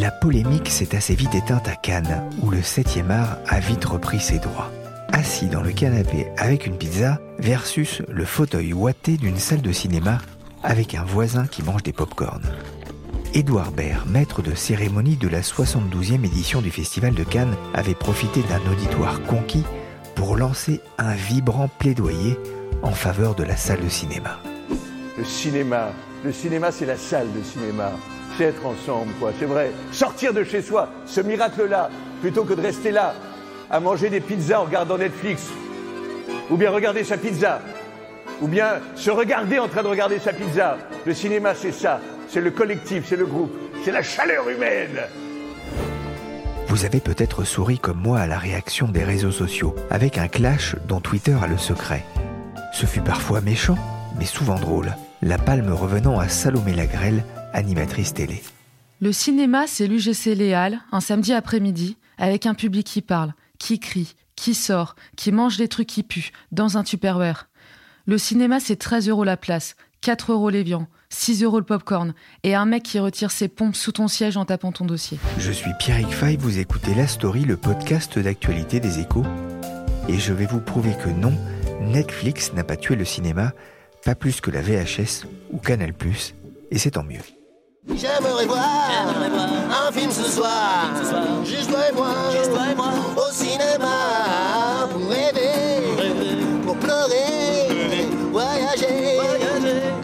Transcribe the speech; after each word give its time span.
La 0.00 0.12
polémique 0.12 0.68
s'est 0.68 0.94
assez 0.94 1.16
vite 1.16 1.34
éteinte 1.34 1.66
à 1.66 1.74
Cannes, 1.74 2.22
où 2.40 2.50
le 2.50 2.60
7e 2.60 3.10
art 3.10 3.38
a 3.48 3.58
vite 3.58 3.84
repris 3.84 4.20
ses 4.20 4.38
droits. 4.38 4.70
Assis 5.10 5.46
dans 5.46 5.60
le 5.60 5.72
canapé 5.72 6.28
avec 6.36 6.66
une 6.66 6.78
pizza 6.78 7.18
versus 7.40 8.02
le 8.08 8.24
fauteuil 8.24 8.72
ouaté 8.72 9.16
d'une 9.16 9.38
salle 9.38 9.60
de 9.60 9.72
cinéma 9.72 10.18
avec 10.62 10.94
un 10.94 11.02
voisin 11.02 11.48
qui 11.48 11.64
mange 11.64 11.82
des 11.82 11.92
pop-corn. 11.92 12.42
Édouard 13.34 13.72
Baird, 13.72 14.08
maître 14.08 14.40
de 14.40 14.54
cérémonie 14.54 15.16
de 15.16 15.26
la 15.26 15.40
72e 15.40 16.24
édition 16.24 16.62
du 16.62 16.70
Festival 16.70 17.14
de 17.14 17.24
Cannes, 17.24 17.56
avait 17.74 17.94
profité 17.94 18.42
d'un 18.42 18.70
auditoire 18.70 19.20
conquis 19.24 19.64
pour 20.14 20.36
lancer 20.36 20.80
un 20.98 21.14
vibrant 21.14 21.68
plaidoyer 21.80 22.38
en 22.82 22.92
faveur 22.92 23.34
de 23.34 23.42
la 23.42 23.56
salle 23.56 23.82
de 23.82 23.88
cinéma. 23.88 24.38
Le 25.16 25.24
cinéma, 25.24 25.90
le 26.24 26.32
cinéma 26.32 26.70
c'est 26.70 26.86
la 26.86 26.96
salle 26.96 27.26
de 27.36 27.42
cinéma. 27.42 27.90
C'est 28.38 28.44
être 28.44 28.64
ensemble, 28.64 29.12
quoi, 29.18 29.32
c'est 29.36 29.46
vrai. 29.46 29.72
Sortir 29.90 30.32
de 30.32 30.44
chez 30.44 30.62
soi, 30.62 30.88
ce 31.06 31.20
miracle-là, 31.20 31.90
plutôt 32.20 32.44
que 32.44 32.54
de 32.54 32.62
rester 32.62 32.92
là, 32.92 33.14
à 33.68 33.80
manger 33.80 34.10
des 34.10 34.20
pizzas 34.20 34.60
en 34.60 34.64
regardant 34.64 34.96
Netflix. 34.96 35.48
Ou 36.48 36.56
bien 36.56 36.70
regarder 36.70 37.02
sa 37.02 37.16
pizza. 37.16 37.60
Ou 38.40 38.46
bien 38.46 38.74
se 38.94 39.10
regarder 39.10 39.58
en 39.58 39.66
train 39.66 39.82
de 39.82 39.88
regarder 39.88 40.20
sa 40.20 40.32
pizza. 40.32 40.78
Le 41.04 41.14
cinéma 41.14 41.52
c'est 41.56 41.72
ça, 41.72 42.00
c'est 42.28 42.40
le 42.40 42.52
collectif, 42.52 43.06
c'est 43.08 43.16
le 43.16 43.26
groupe, 43.26 43.52
c'est 43.84 43.90
la 43.90 44.02
chaleur 44.02 44.48
humaine. 44.48 45.00
Vous 46.68 46.84
avez 46.84 47.00
peut-être 47.00 47.42
souri 47.42 47.80
comme 47.80 48.00
moi 48.00 48.20
à 48.20 48.28
la 48.28 48.38
réaction 48.38 48.86
des 48.86 49.02
réseaux 49.02 49.32
sociaux, 49.32 49.74
avec 49.90 50.16
un 50.16 50.28
clash 50.28 50.76
dont 50.86 51.00
Twitter 51.00 51.34
a 51.42 51.48
le 51.48 51.58
secret. 51.58 52.04
Ce 52.72 52.86
fut 52.86 53.00
parfois 53.00 53.40
méchant, 53.40 53.78
mais 54.16 54.26
souvent 54.26 54.60
drôle, 54.60 54.94
la 55.22 55.38
palme 55.38 55.72
revenant 55.72 56.20
à 56.20 56.28
Salomé 56.28 56.72
Lagrelle, 56.72 57.24
animatrice 57.52 58.14
télé. 58.14 58.42
Le 59.00 59.12
cinéma, 59.12 59.66
c'est 59.66 59.86
l'UGC 59.86 60.34
Léal, 60.34 60.80
un 60.90 61.00
samedi 61.00 61.32
après-midi, 61.32 61.96
avec 62.18 62.46
un 62.46 62.54
public 62.54 62.86
qui 62.86 63.00
parle, 63.00 63.32
qui 63.58 63.78
crie, 63.78 64.14
qui 64.34 64.54
sort, 64.54 64.96
qui 65.16 65.32
mange 65.32 65.56
des 65.56 65.68
trucs 65.68 65.86
qui 65.88 66.02
puent, 66.02 66.32
dans 66.52 66.78
un 66.78 66.82
Tupperware. 66.84 67.48
Le 68.06 68.18
cinéma, 68.18 68.58
c'est 68.58 68.76
13 68.76 69.08
euros 69.08 69.24
la 69.24 69.36
place, 69.36 69.76
4 70.00 70.32
euros 70.32 70.50
les 70.50 70.62
viandes, 70.62 70.86
6 71.10 71.42
euros 71.42 71.58
le 71.58 71.64
popcorn, 71.64 72.14
et 72.42 72.54
un 72.54 72.64
mec 72.64 72.82
qui 72.82 72.98
retire 72.98 73.30
ses 73.30 73.48
pompes 73.48 73.76
sous 73.76 73.92
ton 73.92 74.08
siège 74.08 74.36
en 74.36 74.44
tapant 74.44 74.72
ton 74.72 74.84
dossier. 74.84 75.18
Je 75.38 75.52
suis 75.52 75.70
Pierrick 75.78 76.10
Fay, 76.10 76.36
vous 76.36 76.58
écoutez 76.58 76.94
La 76.94 77.06
Story, 77.06 77.44
le 77.44 77.56
podcast 77.56 78.18
d'actualité 78.18 78.80
des 78.80 78.98
échos, 79.00 79.24
et 80.08 80.18
je 80.18 80.32
vais 80.32 80.46
vous 80.46 80.60
prouver 80.60 80.94
que 81.02 81.08
non, 81.08 81.34
Netflix 81.80 82.52
n'a 82.52 82.64
pas 82.64 82.76
tué 82.76 82.96
le 82.96 83.04
cinéma, 83.04 83.52
pas 84.04 84.14
plus 84.14 84.40
que 84.40 84.50
la 84.50 84.62
VHS 84.62 85.26
ou 85.50 85.58
Canal+, 85.58 85.92
et 86.70 86.78
c'est 86.78 86.92
tant 86.92 87.04
mieux. 87.04 87.20
J'aimerais 87.94 88.46
voir, 88.46 88.90
un 89.88 89.92
film 89.92 90.10
ce 90.10 90.24
soir, 90.24 90.90
juste 91.44 91.70
toi 91.70 91.90
et 91.90 91.94
moi, 91.94 92.14
au 93.16 93.32
cinéma, 93.32 94.88
pour 94.92 95.08
rêver, 95.08 96.62
pour 96.64 96.76
pleurer, 96.76 98.06
voyager, 98.30 99.18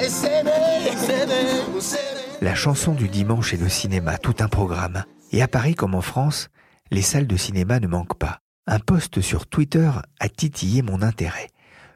et 0.00 0.08
s'aimer, 0.08 0.50
s'aimer, 0.96 1.80
s'aimer. 1.80 2.20
La 2.40 2.54
chanson 2.54 2.94
du 2.94 3.08
dimanche 3.08 3.54
et 3.54 3.58
le 3.58 3.68
cinéma, 3.68 4.18
tout 4.18 4.36
un 4.40 4.48
programme. 4.48 5.04
Et 5.32 5.42
à 5.42 5.48
Paris 5.48 5.74
comme 5.74 5.94
en 5.94 6.00
France, 6.00 6.48
les 6.90 7.02
salles 7.02 7.26
de 7.26 7.36
cinéma 7.36 7.80
ne 7.80 7.86
manquent 7.86 8.18
pas. 8.18 8.40
Un 8.66 8.78
post 8.78 9.20
sur 9.20 9.46
Twitter 9.46 9.90
a 10.20 10.28
titillé 10.28 10.82
mon 10.82 11.02
intérêt. 11.02 11.48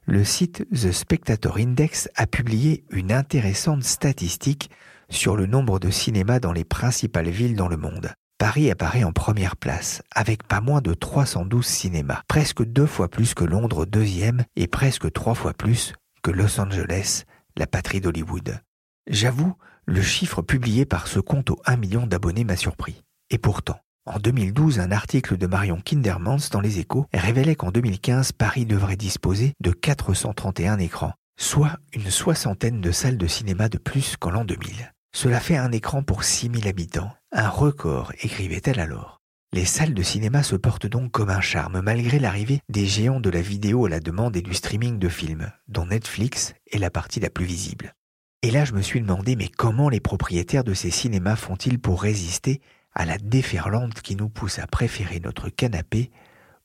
Le 0.06 0.25
site 0.25 0.66
The 0.71 0.93
Spectator 0.93 1.56
Index 1.59 2.09
a 2.15 2.27
publié 2.27 2.84
une 2.91 3.12
intéressante 3.12 3.84
statistique 3.84 4.71
sur 5.10 5.36
le 5.36 5.46
nombre 5.46 5.78
de 5.78 5.91
cinémas 5.91 6.41
dans 6.41 6.52
les 6.52 6.64
principales 6.64 7.30
villes 7.30 7.56
dans 7.56 7.69
le 7.69 7.76
monde. 7.76 8.12
Paris 8.38 8.70
apparaît 8.70 9.02
en 9.02 9.12
première 9.12 9.56
place, 9.56 10.02
avec 10.14 10.44
pas 10.44 10.60
moins 10.60 10.80
de 10.80 10.94
312 10.94 11.66
cinémas, 11.66 12.22
presque 12.28 12.62
deux 12.62 12.86
fois 12.86 13.08
plus 13.08 13.34
que 13.34 13.44
Londres 13.44 13.84
deuxième 13.84 14.44
et 14.54 14.68
presque 14.68 15.12
trois 15.12 15.34
fois 15.34 15.54
plus 15.54 15.92
que 16.22 16.30
Los 16.30 16.60
Angeles, 16.60 17.24
la 17.56 17.66
patrie 17.66 18.00
d'Hollywood. 18.00 18.60
J'avoue, 19.08 19.54
le 19.86 20.02
chiffre 20.02 20.42
publié 20.42 20.84
par 20.84 21.08
ce 21.08 21.18
compte 21.18 21.50
aux 21.50 21.60
1 21.66 21.76
million 21.78 22.06
d'abonnés 22.06 22.44
m'a 22.44 22.56
surpris. 22.56 23.02
Et 23.30 23.38
pourtant, 23.38 23.80
en 24.06 24.18
2012, 24.18 24.78
un 24.80 24.92
article 24.92 25.36
de 25.36 25.47
Marion 25.47 25.80
Kindermans 25.80 26.50
dans 26.52 26.60
Les 26.60 26.78
Échos 26.78 27.06
révélait 27.12 27.56
qu'en 27.56 27.70
2015, 27.70 28.32
Paris 28.32 28.66
devrait 28.66 28.97
disposer 28.97 29.54
de 29.60 29.72
431 29.72 30.78
écrans, 30.78 31.14
soit 31.41 31.76
une 31.92 32.10
soixantaine 32.10 32.80
de 32.80 32.92
salles 32.92 33.18
de 33.18 33.26
cinéma 33.26 33.68
de 33.68 33.78
plus 33.78 34.16
qu'en 34.16 34.30
l'an 34.30 34.44
2000. 34.44 34.92
Cela 35.14 35.41
fait 35.41 35.56
un 35.56 35.72
écran 35.72 36.02
pour 36.02 36.24
6000 36.24 36.69
habitants, 36.69 37.12
un 37.32 37.48
record, 37.48 38.12
écrivait-elle 38.20 38.80
alors. 38.80 39.19
Les 39.54 39.64
salles 39.64 39.94
de 39.94 40.02
cinéma 40.02 40.42
se 40.42 40.56
portent 40.56 40.86
donc 40.86 41.10
comme 41.10 41.30
un 41.30 41.41
charme 41.41 41.80
malgré 41.80 42.19
l'arrivée 42.19 42.60
des 42.69 42.84
géants 42.84 43.20
de 43.20 43.30
la 43.30 43.41
vidéo 43.41 43.86
à 43.86 43.88
la 43.88 44.00
demande 44.00 44.36
et 44.36 44.42
du 44.42 44.52
streaming 44.52 44.98
de 44.98 45.08
films, 45.08 45.50
dont 45.68 45.86
Netflix 45.86 46.54
est 46.70 46.78
la 46.78 46.91
partie 46.91 47.18
la 47.18 47.30
plus 47.30 47.47
visible. 47.47 47.94
Et 48.42 48.50
là 48.50 48.66
je 48.66 48.74
me 48.74 48.82
suis 48.82 49.00
demandé 49.00 49.36
mais 49.36 49.48
comment 49.48 49.88
les 49.88 50.00
propriétaires 50.00 50.64
de 50.64 50.74
ces 50.74 50.91
cinémas 50.91 51.36
font-ils 51.36 51.80
pour 51.80 52.02
résister 52.02 52.60
à 52.94 53.06
la 53.06 53.16
déferlante 53.16 54.02
qui 54.02 54.16
nous 54.16 54.28
pousse 54.28 54.58
à 54.58 54.66
préférer 54.66 55.18
notre 55.20 55.48
canapé 55.48 56.10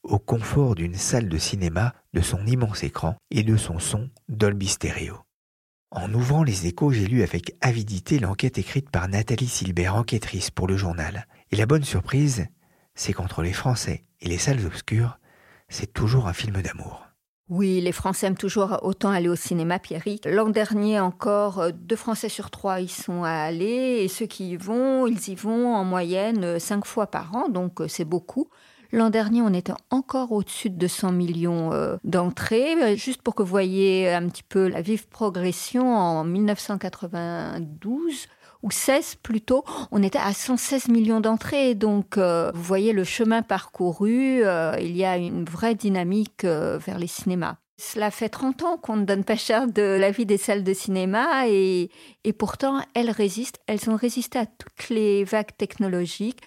au 0.04 0.20
confort 0.20 0.76
d'une 0.76 0.96
salle 0.96 1.30
de 1.30 1.38
cinéma, 1.38 1.94
de 2.14 2.22
son 2.22 2.46
immense 2.46 2.84
écran 2.84 3.16
et 3.32 3.44
de 3.44 3.56
son 3.56 3.80
son 3.80 4.10
Dolby 4.28 4.68
Stereo? 4.68 5.23
En 5.96 6.12
ouvrant 6.12 6.42
les 6.42 6.66
échos, 6.66 6.92
j'ai 6.92 7.06
lu 7.06 7.22
avec 7.22 7.56
avidité 7.62 8.18
l'enquête 8.18 8.58
écrite 8.58 8.90
par 8.90 9.08
Nathalie 9.08 9.48
Silbert, 9.48 9.96
enquêtrice 9.96 10.50
pour 10.50 10.66
le 10.68 10.76
journal. 10.76 11.28
Et 11.52 11.56
la 11.56 11.68
bonne 11.68 11.84
surprise, 11.84 12.48
c'est 12.96 13.14
qu'entre 13.14 13.44
les 13.44 13.54
Français 13.54 14.04
et 14.20 14.28
les 14.28 14.40
salles 14.40 14.66
obscures, 14.66 15.20
c'est 15.70 15.94
toujours 15.94 16.28
un 16.28 16.34
film 16.34 16.64
d'amour. 16.64 17.06
Oui, 17.48 17.80
les 17.80 17.92
Français 17.92 18.26
aiment 18.26 18.38
toujours 18.38 18.80
autant 18.82 19.12
aller 19.12 19.30
au 19.30 19.36
cinéma, 19.36 19.78
Pierrick. 19.78 20.26
L'an 20.26 20.50
dernier 20.50 21.00
encore, 21.00 21.60
euh, 21.60 21.72
deux 21.72 21.96
Français 21.96 22.30
sur 22.30 22.50
trois 22.50 22.80
y 22.80 22.88
sont 22.88 23.24
allés, 23.24 24.02
et 24.02 24.08
ceux 24.08 24.26
qui 24.26 24.50
y 24.52 24.56
vont, 24.56 25.06
ils 25.06 25.30
y 25.30 25.36
vont 25.36 25.76
en 25.76 25.84
moyenne 25.84 26.44
euh, 26.44 26.60
cinq 26.60 26.88
fois 26.88 27.06
par 27.06 27.36
an, 27.36 27.50
donc 27.50 27.82
euh, 27.82 27.88
c'est 27.88 28.06
beaucoup. 28.06 28.50
L'an 28.94 29.10
dernier, 29.10 29.42
on 29.42 29.54
était 29.56 29.74
encore 29.90 30.32
au-dessus 30.32 30.70
de 30.70 30.76
200 30.76 31.14
millions 31.14 31.72
d'entrées. 32.04 32.96
Juste 32.96 33.24
pour 33.24 33.34
que 33.34 33.42
vous 33.42 33.50
voyez 33.50 34.14
un 34.14 34.30
petit 34.30 34.44
peu 34.44 34.68
la 34.68 34.84
vive 34.84 35.08
progression, 35.08 35.98
en 35.98 36.24
1992, 36.24 38.28
ou 38.62 38.70
16 38.70 39.16
plutôt, 39.16 39.64
on 39.92 40.04
était 40.04 40.20
à 40.20 40.32
116 40.32 40.90
millions 40.90 41.22
d'entrées. 41.22 41.74
Donc, 41.74 42.20
vous 42.20 42.62
voyez 42.62 42.94
le 42.94 43.04
chemin 43.04 43.42
parcouru, 43.42 44.44
il 44.80 44.96
y 44.96 45.04
a 45.04 45.18
une 45.18 45.44
vraie 45.44 45.74
dynamique 45.74 46.46
vers 46.46 47.00
les 47.00 47.08
cinémas. 47.08 47.56
Cela 47.78 48.12
fait 48.12 48.30
30 48.30 48.62
ans 48.62 48.78
qu'on 48.78 48.98
ne 48.98 49.06
donne 49.06 49.24
pas 49.24 49.38
cher 49.38 49.66
de 49.66 49.82
la 49.82 50.12
vie 50.12 50.28
des 50.28 50.38
salles 50.38 50.64
de 50.64 50.74
cinéma 50.76 51.48
et, 51.48 51.90
et 52.24 52.32
pourtant 52.32 52.80
elles 52.94 53.10
résistent. 53.10 53.60
Elles 53.66 53.90
ont 53.90 53.96
résisté 53.96 54.38
à 54.38 54.46
toutes 54.46 54.90
les 54.90 55.24
vagues 55.24 55.58
technologiques. 55.58 56.44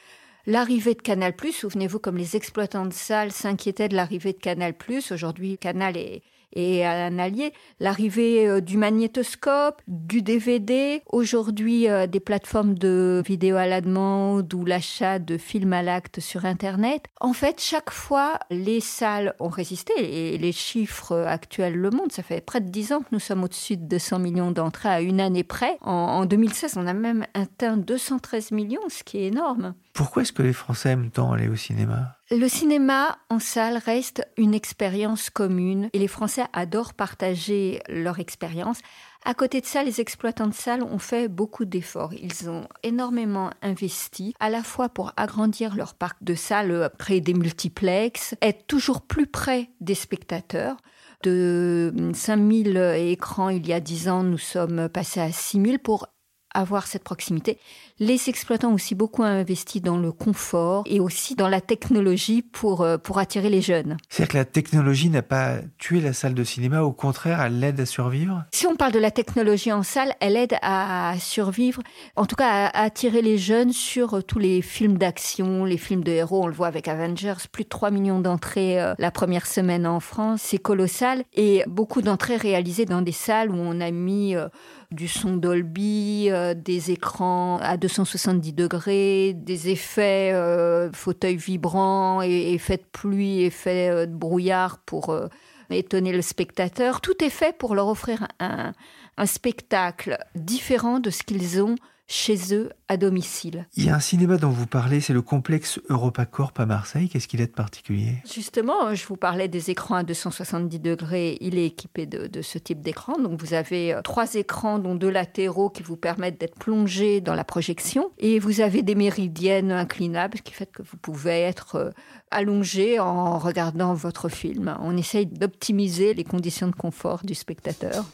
L'arrivée 0.49 0.95
de 0.95 1.03
Canal+, 1.03 1.35
souvenez-vous 1.53 1.99
comme 1.99 2.17
les 2.17 2.37
exploitants 2.37 2.87
de 2.87 2.93
salles 2.93 3.33
s'inquiétaient 3.33 3.89
de 3.89 3.97
l'arrivée 3.97 4.33
de 4.33 4.39
Canal+, 4.39 4.75
aujourd'hui 5.11 5.59
Canal 5.59 5.97
est, 5.97 6.23
est 6.53 6.85
un 6.85 7.19
allié. 7.19 7.53
L'arrivée 7.81 8.49
euh, 8.49 8.61
du 8.61 8.77
magnétoscope, 8.77 9.83
du 9.87 10.23
DVD, 10.23 11.03
aujourd'hui 11.11 11.89
euh, 11.89 12.07
des 12.07 12.21
plateformes 12.21 12.75
de 12.75 13.23
vidéo 13.27 13.57
à 13.57 13.67
la 13.67 13.81
demande 13.81 14.53
ou 14.55 14.65
l'achat 14.65 15.19
de 15.19 15.37
films 15.37 15.73
à 15.73 15.83
l'acte 15.83 16.21
sur 16.21 16.45
Internet. 16.45 17.05
En 17.21 17.33
fait, 17.33 17.61
chaque 17.61 17.91
fois, 17.91 18.39
les 18.51 18.81
salles 18.81 19.35
ont 19.41 19.49
résisté 19.49 19.93
et 19.99 20.39
les 20.39 20.53
chiffres 20.53 21.17
actuels 21.27 21.75
le 21.75 21.91
montrent. 21.91 22.15
Ça 22.15 22.23
fait 22.23 22.41
près 22.41 22.61
de 22.61 22.69
10 22.69 22.93
ans 22.93 23.01
que 23.01 23.09
nous 23.13 23.21
sommes 23.21 23.45
au-dessus 23.45 23.77
de 23.77 23.85
200 23.85 24.19
millions 24.19 24.51
d'entrées 24.51 24.89
à 24.89 25.01
une 25.01 25.21
année 25.21 25.45
près. 25.45 25.79
En, 25.83 25.93
en 25.93 26.27
2016, 26.27 26.77
on 26.77 26.87
a 26.87 26.95
même 26.95 27.27
atteint 27.35 27.77
213 27.77 28.53
millions, 28.53 28.81
ce 28.89 29.03
qui 29.03 29.19
est 29.19 29.27
énorme. 29.27 29.75
Pourquoi 29.93 30.23
est-ce 30.23 30.33
que 30.33 30.43
les 30.43 30.53
Français 30.53 30.91
aiment 30.91 31.11
tant 31.11 31.33
aller 31.33 31.49
au 31.49 31.57
cinéma? 31.57 32.16
Le 32.33 32.49
cinéma 32.49 33.19
en 33.31 33.39
salle 33.39 33.77
reste 33.77 34.27
une 34.37 34.53
expérience 34.53 35.31
commune 35.31 35.89
et 35.93 36.01
les 36.01 36.09
Français 36.09 36.43
adorent 36.53 36.95
partager 36.95 37.81
leur 37.89 38.19
expérience. 38.19 38.81
À 39.25 39.33
côté 39.33 39.61
de 39.61 39.67
ça, 39.67 39.85
les 39.85 40.01
exploitants 40.01 40.49
de 40.49 40.55
salles 40.55 40.83
ont 40.83 40.99
fait 40.99 41.29
beaucoup 41.29 41.65
d'efforts. 41.65 42.13
Ils 42.15 42.51
ont 42.51 42.67
énormément 42.83 43.51
investi, 43.63 44.35
à 44.41 44.51
la 44.51 44.65
fois 44.65 44.89
pour 44.89 45.13
agrandir 45.17 45.77
leur 45.77 45.95
parc 45.95 46.17
de 46.25 46.35
salles, 46.35 46.91
créer 46.99 47.21
des 47.21 47.35
multiplexes, 47.35 48.35
être 48.43 48.67
toujours 48.67 49.03
plus 49.03 49.29
près 49.29 49.71
des 49.81 49.95
spectateurs. 49.95 50.79
De 51.23 51.95
5000 52.13 52.77
écrans 52.97 53.51
il 53.51 53.65
y 53.69 53.73
a 53.73 53.79
10 53.79 54.09
ans, 54.09 54.25
nous 54.25 54.37
sommes 54.37 54.89
passés 54.89 55.21
à 55.21 55.31
6000 55.31 55.79
pour 55.79 56.09
avoir 56.57 56.87
cette 56.89 57.05
proximité. 57.05 57.59
Les 57.99 58.29
exploitants 58.29 58.73
ont 58.73 58.75
aussi 58.75 58.95
beaucoup 58.95 59.23
investi 59.23 59.81
dans 59.81 59.97
le 59.97 60.13
confort 60.13 60.83
et 60.85 61.01
aussi 61.01 61.35
dans 61.35 61.49
la 61.49 61.63
technologie 61.63 62.43
pour, 62.43 62.83
euh, 62.83 62.99
pour 62.99 63.19
attirer 63.19 63.49
les 63.49 63.63
jeunes. 63.63 63.97
C'est-à-dire 64.11 64.33
que 64.33 64.37
la 64.37 64.45
technologie 64.45 65.09
n'a 65.09 65.23
pas 65.23 65.61
tué 65.79 66.03
la 66.03 66.13
salle 66.13 66.35
de 66.35 66.45
cinéma, 66.45 66.83
au 66.83 66.93
contraire, 66.93 67.41
elle 67.41 67.59
l'aide 67.59 67.81
à 67.81 67.87
survivre? 67.87 68.45
Si 68.53 68.67
on 68.67 68.77
parle 68.77 68.93
de 68.93 68.99
la 68.99 69.11
technologie 69.11 69.73
en 69.73 69.83
salle, 69.83 70.13
elle 70.21 70.37
aide 70.37 70.59
à 70.61 71.15
survivre, 71.19 71.81
en 72.17 72.27
tout 72.27 72.37
cas 72.37 72.67
à 72.67 72.83
attirer 72.83 73.23
les 73.23 73.39
jeunes 73.39 73.73
sur 73.73 74.23
tous 74.23 74.41
les 74.41 74.61
films 74.61 74.99
d'action, 74.99 75.65
les 75.65 75.79
films 75.79 76.05
de 76.05 76.13
héros. 76.13 76.45
On 76.45 76.49
le 76.49 76.53
voit 76.53 76.67
avec 76.67 76.89
Avengers, 76.89 77.49
plus 77.51 77.65
de 77.65 77.71
3 77.71 77.91
millions 77.91 78.21
d'entrées 78.21 78.79
euh, 78.79 78.93
la 78.99 79.11
première 79.11 79.47
semaine 79.47 79.87
en 79.87 80.01
France, 80.01 80.43
c'est 80.45 80.59
colossal. 80.59 81.25
Et 81.33 81.63
beaucoup 81.67 82.03
d'entrées 82.03 82.37
réalisées 82.37 82.85
dans 82.85 83.01
des 83.01 83.13
salles 83.13 83.51
où 83.51 83.57
on 83.57 83.81
a 83.81 83.91
mis 83.91 84.37
euh, 84.37 84.49
du 84.91 85.09
son 85.09 85.37
Dolby, 85.37 86.29
des 86.55 86.91
écrans 86.91 87.59
à 87.61 87.77
270 87.87 88.53
degrés, 88.53 89.33
des 89.33 89.69
effets 89.69 90.33
euh, 90.33 90.91
fauteuil 90.93 91.37
vibrant, 91.37 92.21
et, 92.21 92.53
effets 92.53 92.79
de 92.79 92.85
pluie, 92.91 93.45
effets 93.45 93.89
euh, 93.91 94.07
de 94.07 94.15
brouillard 94.15 94.79
pour 94.79 95.11
euh, 95.11 95.29
étonner 95.71 96.11
le 96.11 96.23
spectateur. 96.23 97.01
Tout 97.01 97.23
est 97.23 97.31
fait 97.31 97.57
pour 97.57 97.77
leur 97.77 97.87
offrir 97.87 98.27
un 98.41 99.27
spectacle 99.27 100.19
différent 100.35 100.99
de 100.99 101.11
ce 101.11 101.23
qu'ils 101.23 101.63
ont 101.63 101.77
chez 102.09 102.55
eux 102.55 102.71
à 102.89 102.97
domicile. 102.97 103.67
Il 103.77 103.85
y 103.85 103.91
a 103.91 103.97
un 103.97 104.01
cinéma 104.01 104.37
dont 104.37 104.51
vous 104.51 104.67
parlez, 104.67 105.01
c'est 105.01 105.13
le 105.13 105.23
complexe 105.23 105.81
EuropaCorp 105.91 106.53
à 106.57 106.67
Marseille. 106.67 107.09
Qu'est-ce 107.09 107.27
qu'il 107.27 107.43
a 107.43 107.47
de 107.47 107.51
particulier? 107.51 108.23
Justement, 108.33 108.95
je 108.95 109.05
vous 109.07 109.17
parlais 109.17 109.49
des 109.49 109.71
écrans 109.71 109.97
à 109.97 110.03
270 110.05 110.79
degrés. 110.79 111.37
Il 111.41 111.59
est 111.59 111.67
équipé 111.67 112.07
de, 112.07 112.43
ce 112.43 112.59
type 112.59 112.81
d'écran. 112.81 113.19
Donc 113.19 113.41
vous 113.41 113.55
avez 113.55 113.93
euh, 113.93 114.03
trois 114.03 114.35
écrans, 114.35 114.79
dont 114.79 114.95
deux 114.95 115.11
latéraux, 115.11 115.69
qui 115.69 115.83
vous 115.83 115.97
permettent 115.97 116.41
d'être 116.41 116.57
plongé 116.57 117.21
dans 117.21 117.35
la 117.35 117.45
projection. 117.45 118.11
Et 118.19 118.39
vous 118.39 118.61
avez 118.61 118.83
des 118.83 118.95
méridiennes 118.95 119.73
inclinables, 119.73 120.39
ce 120.39 120.43
qui 120.43 120.53
fait 120.53 120.71
que 120.71 120.83
vous 120.83 120.97
pouvez 120.97 121.41
être 121.41 121.75
euh, 121.77 121.91
allongé 122.31 123.01
en 123.01 123.39
regardant 123.39 123.95
votre 123.95 124.29
film. 124.29 124.77
On 124.81 124.97
essaye 124.97 125.27
d'optimiser 125.27 126.15
les 126.15 126.25
conditions 126.25 126.69
de 126.69 126.75
confort 126.75 127.25
du 127.25 127.35
spectateur. 127.35 128.05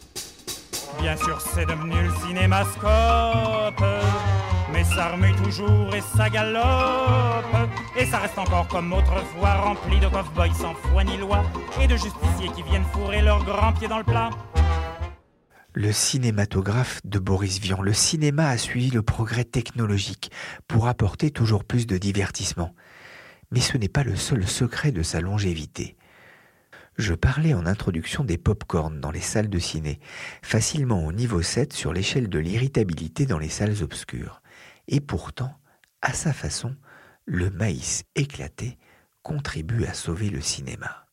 Bien 1.00 1.16
sûr, 1.16 1.40
c'est 1.40 1.66
devenu 1.66 1.94
le 2.02 2.10
cinémascope, 2.26 3.84
mais 4.72 4.84
ça 4.84 5.10
remue 5.12 5.32
toujours 5.34 5.94
et 5.94 6.00
ça 6.16 6.30
galope. 6.30 7.44
Et 7.96 8.06
ça 8.06 8.18
reste 8.18 8.38
encore 8.38 8.68
comme 8.68 8.92
autrefois, 8.92 9.54
rempli 9.54 9.98
de 10.00 10.06
cow-boys 10.06 10.54
sans 10.54 10.74
foi 10.74 11.04
ni 11.04 11.16
loi 11.16 11.44
et 11.80 11.86
de 11.86 11.96
justiciers 11.96 12.50
qui 12.54 12.62
viennent 12.62 12.84
fourrer 12.92 13.22
leurs 13.22 13.44
grands 13.44 13.72
pieds 13.72 13.88
dans 13.88 13.98
le 13.98 14.04
plat. 14.04 14.30
Le 15.74 15.90
cinématographe 15.90 17.00
de 17.04 17.18
Boris 17.18 17.58
Vian, 17.58 17.80
le 17.80 17.94
cinéma 17.94 18.48
a 18.48 18.58
suivi 18.58 18.90
le 18.90 19.02
progrès 19.02 19.44
technologique 19.44 20.30
pour 20.68 20.86
apporter 20.86 21.30
toujours 21.30 21.64
plus 21.64 21.86
de 21.86 21.96
divertissement. 21.96 22.74
Mais 23.50 23.60
ce 23.60 23.78
n'est 23.78 23.88
pas 23.88 24.04
le 24.04 24.14
seul 24.14 24.46
secret 24.46 24.92
de 24.92 25.02
sa 25.02 25.20
longévité. 25.20 25.96
Je 26.98 27.14
parlais 27.14 27.54
en 27.54 27.66
introduction 27.66 28.22
des 28.24 28.38
pop-corns 28.38 29.00
dans 29.00 29.10
les 29.10 29.20
salles 29.20 29.48
de 29.48 29.58
ciné, 29.58 29.98
facilement 30.42 31.06
au 31.06 31.12
niveau 31.12 31.40
7 31.40 31.72
sur 31.72 31.92
l'échelle 31.92 32.28
de 32.28 32.38
l'irritabilité 32.38 33.24
dans 33.24 33.38
les 33.38 33.48
salles 33.48 33.82
obscures. 33.82 34.42
Et 34.88 35.00
pourtant, 35.00 35.54
à 36.02 36.12
sa 36.12 36.32
façon, 36.32 36.76
le 37.24 37.50
maïs 37.50 38.04
éclaté 38.14 38.78
contribue 39.22 39.84
à 39.84 39.94
sauver 39.94 40.28
le 40.28 40.40
cinéma. 40.40 41.06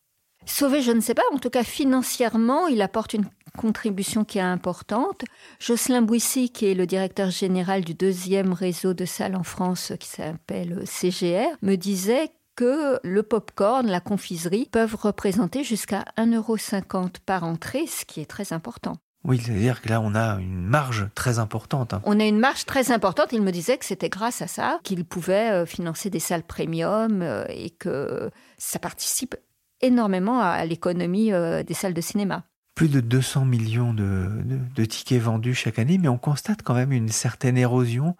Sauver, 0.46 0.82
je 0.82 0.90
ne 0.90 1.00
sais 1.00 1.14
pas, 1.14 1.22
en 1.32 1.38
tout 1.38 1.50
cas 1.50 1.64
financièrement, 1.64 2.66
il 2.66 2.82
apporte 2.82 3.14
une 3.14 3.28
contribution 3.56 4.24
qui 4.24 4.38
est 4.38 4.42
importante. 4.42 5.22
Jocelyn 5.58 6.02
Bouissy, 6.02 6.50
qui 6.50 6.66
est 6.66 6.74
le 6.74 6.86
directeur 6.86 7.30
général 7.30 7.84
du 7.84 7.94
deuxième 7.94 8.52
réseau 8.52 8.94
de 8.94 9.04
salles 9.04 9.36
en 9.36 9.42
France 9.42 9.92
qui 10.00 10.08
s'appelle 10.08 10.82
CGR, 10.86 11.56
me 11.62 11.76
disait 11.76 12.30
que 12.56 12.98
le 13.02 13.22
pop-corn, 13.22 13.86
la 13.86 14.00
confiserie 14.00 14.68
peuvent 14.70 14.96
représenter 14.96 15.64
jusqu'à 15.64 16.04
1,50€ 16.16 17.16
par 17.24 17.44
entrée, 17.44 17.86
ce 17.86 18.04
qui 18.04 18.20
est 18.20 18.26
très 18.26 18.52
important. 18.52 18.96
Oui, 19.22 19.38
c'est-à-dire 19.38 19.82
que 19.82 19.88
là, 19.90 20.00
on 20.00 20.14
a 20.14 20.40
une 20.40 20.64
marge 20.64 21.08
très 21.14 21.38
importante. 21.38 21.92
Hein. 21.92 22.00
On 22.04 22.18
a 22.18 22.24
une 22.24 22.38
marge 22.38 22.64
très 22.64 22.90
importante. 22.90 23.28
Il 23.32 23.42
me 23.42 23.52
disait 23.52 23.76
que 23.76 23.84
c'était 23.84 24.08
grâce 24.08 24.40
à 24.40 24.46
ça 24.46 24.80
qu'il 24.82 25.04
pouvait 25.04 25.50
euh, 25.50 25.66
financer 25.66 26.08
des 26.08 26.20
salles 26.20 26.42
premium 26.42 27.20
euh, 27.20 27.44
et 27.50 27.70
que 27.70 28.30
ça 28.56 28.78
participe 28.78 29.36
énormément 29.82 30.40
à 30.40 30.64
l'économie 30.64 31.32
euh, 31.32 31.62
des 31.62 31.74
salles 31.74 31.94
de 31.94 32.00
cinéma. 32.00 32.44
Plus 32.74 32.88
de 32.88 33.00
200 33.00 33.44
millions 33.44 33.92
de 33.92 34.84
tickets 34.86 35.20
vendus 35.20 35.54
chaque 35.54 35.78
année, 35.78 35.98
mais 35.98 36.08
on 36.08 36.16
constate 36.16 36.62
quand 36.62 36.72
même 36.72 36.92
une 36.92 37.10
certaine 37.10 37.58
érosion 37.58 38.16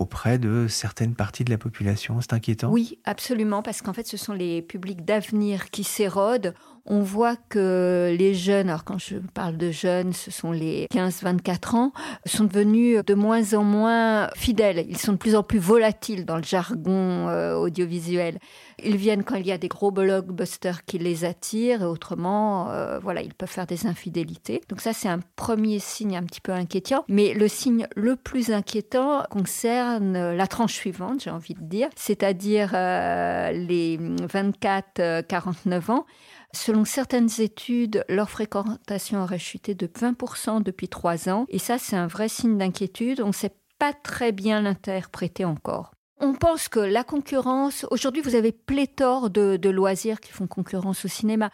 auprès 0.00 0.38
de 0.38 0.66
certaines 0.66 1.14
parties 1.14 1.44
de 1.44 1.50
la 1.50 1.58
population. 1.58 2.20
C'est 2.22 2.32
inquiétant. 2.32 2.70
Oui, 2.70 2.98
absolument, 3.04 3.62
parce 3.62 3.82
qu'en 3.82 3.92
fait, 3.92 4.06
ce 4.06 4.16
sont 4.16 4.32
les 4.32 4.62
publics 4.62 5.04
d'avenir 5.04 5.70
qui 5.70 5.84
s'érodent 5.84 6.54
on 6.86 7.00
voit 7.00 7.36
que 7.36 8.14
les 8.18 8.34
jeunes, 8.34 8.68
alors 8.68 8.84
quand 8.84 8.98
je 8.98 9.16
parle 9.34 9.56
de 9.56 9.70
jeunes, 9.70 10.12
ce 10.12 10.30
sont 10.30 10.50
les 10.50 10.86
15-24 10.92 11.76
ans, 11.76 11.92
sont 12.26 12.44
devenus 12.44 13.04
de 13.04 13.14
moins 13.14 13.54
en 13.54 13.62
moins 13.62 14.28
fidèles. 14.34 14.86
Ils 14.88 14.98
sont 14.98 15.12
de 15.12 15.16
plus 15.16 15.34
en 15.36 15.42
plus 15.42 15.58
volatiles 15.58 16.24
dans 16.24 16.36
le 16.36 16.42
jargon 16.42 17.28
euh, 17.28 17.54
audiovisuel. 17.54 18.38
Ils 18.84 18.96
viennent 18.96 19.24
quand 19.24 19.36
il 19.36 19.46
y 19.46 19.52
a 19.52 19.58
des 19.58 19.68
gros 19.68 19.90
blockbusters 19.90 20.84
qui 20.84 20.98
les 20.98 21.24
attirent, 21.24 21.82
et 21.82 21.86
autrement, 21.86 22.70
euh, 22.70 22.98
voilà, 22.98 23.22
ils 23.22 23.34
peuvent 23.34 23.48
faire 23.50 23.66
des 23.66 23.86
infidélités. 23.86 24.60
Donc 24.68 24.80
ça, 24.80 24.92
c'est 24.92 25.08
un 25.08 25.20
premier 25.36 25.78
signe 25.78 26.16
un 26.16 26.22
petit 26.22 26.40
peu 26.40 26.52
inquiétant. 26.52 27.04
Mais 27.08 27.34
le 27.34 27.48
signe 27.48 27.86
le 27.96 28.16
plus 28.16 28.50
inquiétant 28.50 29.24
concerne 29.30 30.32
la 30.32 30.46
tranche 30.46 30.74
suivante, 30.74 31.22
j'ai 31.24 31.30
envie 31.30 31.54
de 31.54 31.62
dire, 31.62 31.88
c'est-à-dire 31.96 32.72
euh, 32.74 33.50
les 33.52 33.98
24-49 33.98 35.90
ans. 35.90 36.06
Selon 36.52 36.84
certaines 36.84 37.30
études, 37.38 38.04
leur 38.08 38.28
fréquentation 38.28 39.22
aurait 39.22 39.38
chuté 39.38 39.74
de 39.74 39.86
20% 39.86 40.62
depuis 40.62 40.88
trois 40.88 41.28
ans. 41.28 41.46
Et 41.48 41.58
ça, 41.58 41.78
c'est 41.78 41.96
un 41.96 42.08
vrai 42.08 42.28
signe 42.28 42.58
d'inquiétude. 42.58 43.20
On 43.20 43.28
ne 43.28 43.32
sait 43.32 43.54
pas 43.78 43.92
très 43.92 44.32
bien 44.32 44.60
l'interpréter 44.60 45.44
encore. 45.44 45.92
On 46.22 46.34
pense 46.34 46.68
que 46.68 46.80
la 46.80 47.02
concurrence, 47.02 47.86
aujourd'hui 47.90 48.20
vous 48.20 48.34
avez 48.34 48.52
pléthore 48.52 49.30
de, 49.30 49.70
loisirs 49.70 50.20
qui 50.20 50.32
font 50.32 50.46
concurrence 50.46 51.06
au 51.06 51.08
cinéma. 51.08 51.50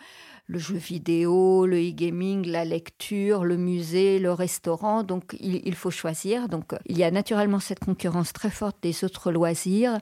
Le 0.48 0.58
jeu 0.58 0.74
vidéo, 0.74 1.66
le 1.66 1.76
e-gaming, 1.76 2.44
la 2.46 2.64
lecture, 2.64 3.44
le 3.44 3.56
musée, 3.56 4.18
le 4.18 4.32
restaurant. 4.32 5.04
Donc 5.04 5.36
il, 5.38 5.74
faut 5.76 5.92
choisir. 5.92 6.48
Donc 6.48 6.74
il 6.86 6.98
y 6.98 7.04
a 7.04 7.12
naturellement 7.12 7.60
cette 7.60 7.78
concurrence 7.78 8.32
très 8.32 8.50
forte 8.50 8.76
des 8.82 9.04
autres 9.04 9.30
loisirs. 9.30 9.98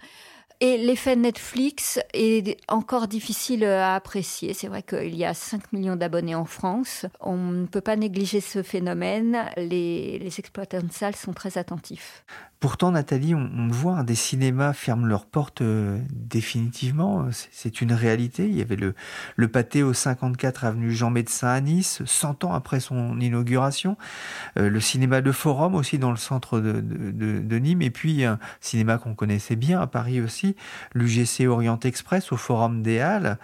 Et 0.61 0.79
l'effet 0.79 1.17
Netflix 1.17 2.01
est 2.15 2.59
encore 2.69 3.07
difficile 3.07 3.65
à 3.65 3.97
apprécier. 3.97 4.55
C'est 4.55 4.69
vrai 4.69 4.83
qu'il 4.83 5.15
y 5.15 5.27
a 5.27 5.35
5 5.35 5.75
millions 5.75 5.97
d'abonnés 5.97 6.35
en 6.35 6.47
France. 6.47 7.05
On 7.21 7.37
ne 7.37 7.67
peut 7.67 7.83
pas 7.83 7.97
négliger 7.97 8.41
ce 8.41 8.63
phénomène. 8.63 9.45
Les, 9.59 10.19
les 10.19 10.39
exploitants 10.39 10.83
de 10.83 10.93
salles 10.93 11.17
sont 11.17 11.35
très 11.35 11.59
attentifs. 11.59 12.25
Pourtant, 12.65 12.93
Nathalie, 12.93 13.35
on, 13.35 13.69
voit, 13.69 13.99
hein, 13.99 14.05
des 14.05 14.15
cinémas 14.15 14.73
ferment 14.73 15.05
leurs 15.05 15.27
portes 15.27 15.61
euh, 15.61 16.01
définitivement. 16.11 17.27
C'est 17.51 17.83
une 17.83 17.93
réalité. 17.93 18.49
Il 18.49 18.57
y 18.57 18.63
avait 18.63 18.77
le, 18.77 19.49
pâté 19.49 19.83
au 19.83 19.93
54 19.93 20.65
avenue 20.65 20.91
Jean 20.91 21.11
Médecin 21.11 21.49
à 21.49 21.61
Nice, 21.61 22.01
100 22.07 22.45
ans 22.45 22.55
après 22.55 22.81
son 22.81 23.21
inauguration. 23.21 23.99
Euh, 24.57 24.71
le 24.71 24.81
cinéma 24.81 25.21
de 25.21 25.31
Forum 25.31 25.75
aussi 25.75 25.99
dans 25.99 26.11
le 26.11 26.17
centre 26.17 26.59
de, 26.59 27.59
Nîmes. 27.59 27.83
Et 27.83 27.91
puis 27.91 28.25
un 28.25 28.39
cinéma 28.63 28.97
qu'on 28.97 29.15
connaissait 29.15 29.57
bien 29.57 29.79
à 29.79 29.87
Paris 29.87 30.23
aussi 30.23 30.57
l'UGC 30.95 31.47
Orient 31.47 31.79
Express 31.81 32.33
au 32.33 32.39
Forum 32.39 32.83
des 32.83 32.99
Halles. 32.99 33.37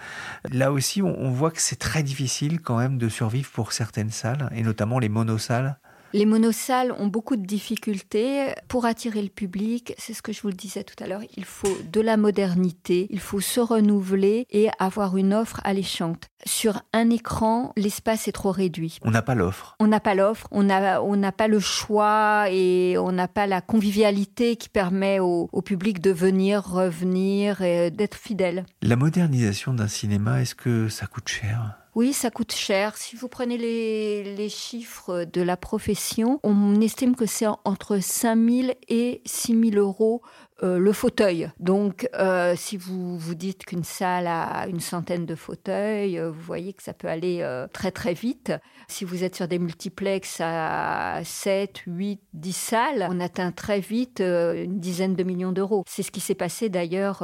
Là 0.51 0.73
aussi, 0.73 1.03
on 1.03 1.31
voit 1.31 1.51
que 1.51 1.61
c'est 1.61 1.79
très 1.79 2.03
difficile 2.03 2.63
quand 2.63 2.79
même 2.79 2.97
de 2.97 3.11
survivre 3.11 3.51
pour 3.51 3.75
certaines 3.75 4.13
salles, 4.13 4.49
et 4.55 4.63
notamment 4.63 4.99
les 4.99 5.11
monosalles. 5.11 5.77
Les 6.13 6.27
monosalles 6.27 6.93
ont 6.99 7.07
beaucoup 7.07 7.37
de 7.37 7.47
difficultés 7.47 8.49
pour 8.67 8.85
attirer 8.85 9.23
le 9.23 9.29
public. 9.29 9.95
C'est 9.97 10.13
ce 10.13 10.23
que 10.23 10.33
je 10.33 10.43
vous 10.43 10.49
le 10.49 10.55
disais 10.55 10.83
tout 10.83 11.03
à 11.03 11.07
l'heure. 11.07 11.23
Il 11.37 11.45
faut 11.45 11.77
de 11.93 12.01
la 12.01 12.17
modernité, 12.17 13.07
il 13.11 13.21
faut 13.21 13.41
se 13.41 13.61
renouveler 13.61 14.47
et 14.51 14.69
avoir 14.81 15.17
une 15.17 15.33
offre 15.33 15.61
alléchante. 15.63 16.29
Sur 16.45 16.83
un 16.93 17.11
écran, 17.11 17.73
l'espace 17.77 18.27
est 18.27 18.33
trop 18.33 18.51
réduit. 18.51 18.99
On 19.03 19.11
n'a 19.11 19.23
pas 19.23 19.37
l'offre. 19.37 19.77
On 19.79 19.87
n'a 19.87 20.01
pas 20.01 20.15
l'offre, 20.15 20.49
on 20.51 20.65
n'a 20.65 21.03
on 21.03 21.17
n'a 21.17 21.33
pas 21.33 21.47
le 21.49 21.61
choix 21.61 22.47
et 22.51 22.97
on 22.99 23.13
n'a 23.13 23.29
pas 23.29 23.47
la 23.47 23.61
convivialité 23.61 24.57
qui 24.57 24.69
permet 24.69 25.21
au, 25.21 25.49
au 25.53 25.63
public 25.63 26.01
de 26.01 26.11
venir, 26.11 26.65
revenir 26.65 27.63
et 27.63 27.91
d'être 27.91 28.17
fidèle. 28.17 28.65
La 28.83 28.97
modernisation 28.97 29.75
d'un 29.75 29.89
cinéma, 29.89 30.43
est-ce 30.43 30.55
que 30.55 30.89
ça 30.89 31.07
coûte 31.07 31.29
cher? 31.29 31.80
Oui, 31.97 32.13
ça 32.13 32.31
coûte 32.31 32.53
cher. 32.53 32.97
Si 32.97 33.17
vous 33.17 33.29
prenez 33.29 33.59
les, 33.59 34.49
chiffres 34.49 35.25
de 35.25 35.43
la 35.43 35.57
profession, 35.57 36.41
on 36.43 36.81
estime 36.81 37.17
que 37.17 37.27
c'est 37.27 37.47
entre 37.65 37.99
5 37.99 38.37
000 38.37 38.69
et 38.89 39.23
6 39.25 39.71
000 39.73 39.77
euros 39.77 40.23
euh, 40.63 40.79
le 40.79 40.93
fauteuil. 40.93 41.51
Donc, 41.59 42.09
euh, 42.15 42.55
si 42.57 42.77
vous 42.77 43.19
vous 43.19 43.35
dites 43.35 43.65
qu'une 43.65 43.85
salle 43.85 44.27
a 44.27 44.67
une 44.69 44.81
centaine 44.81 45.25
de 45.25 45.35
fauteuils, 45.35 46.19
euh, 46.19 46.31
vous 46.31 46.41
voyez 46.41 46.75
que 46.75 46.83
ça 46.83 46.93
peut 46.93 47.09
aller 47.09 47.47
très 47.73 47.91
très 47.91 48.15
vite. 48.15 48.53
Si 48.89 49.05
vous 49.05 49.25
êtes 49.25 49.35
sur 49.35 49.49
des 49.49 49.59
multiplex 49.59 50.41
à 50.41 51.21
7, 51.25 51.83
8, 51.87 52.21
10 52.35 52.53
salles, 52.53 53.09
on 53.11 53.21
atteint 53.21 53.53
très 53.53 53.81
vite 53.81 54.21
une 54.21 54.79
dizaine 54.79 55.15
de 55.15 55.23
millions 55.25 55.53
d'euros. 55.53 55.85
C'est 55.89 56.03
ce 56.03 56.11
qui 56.11 56.21
s'est 56.21 56.35
passé 56.35 56.69
d'ailleurs 56.69 57.23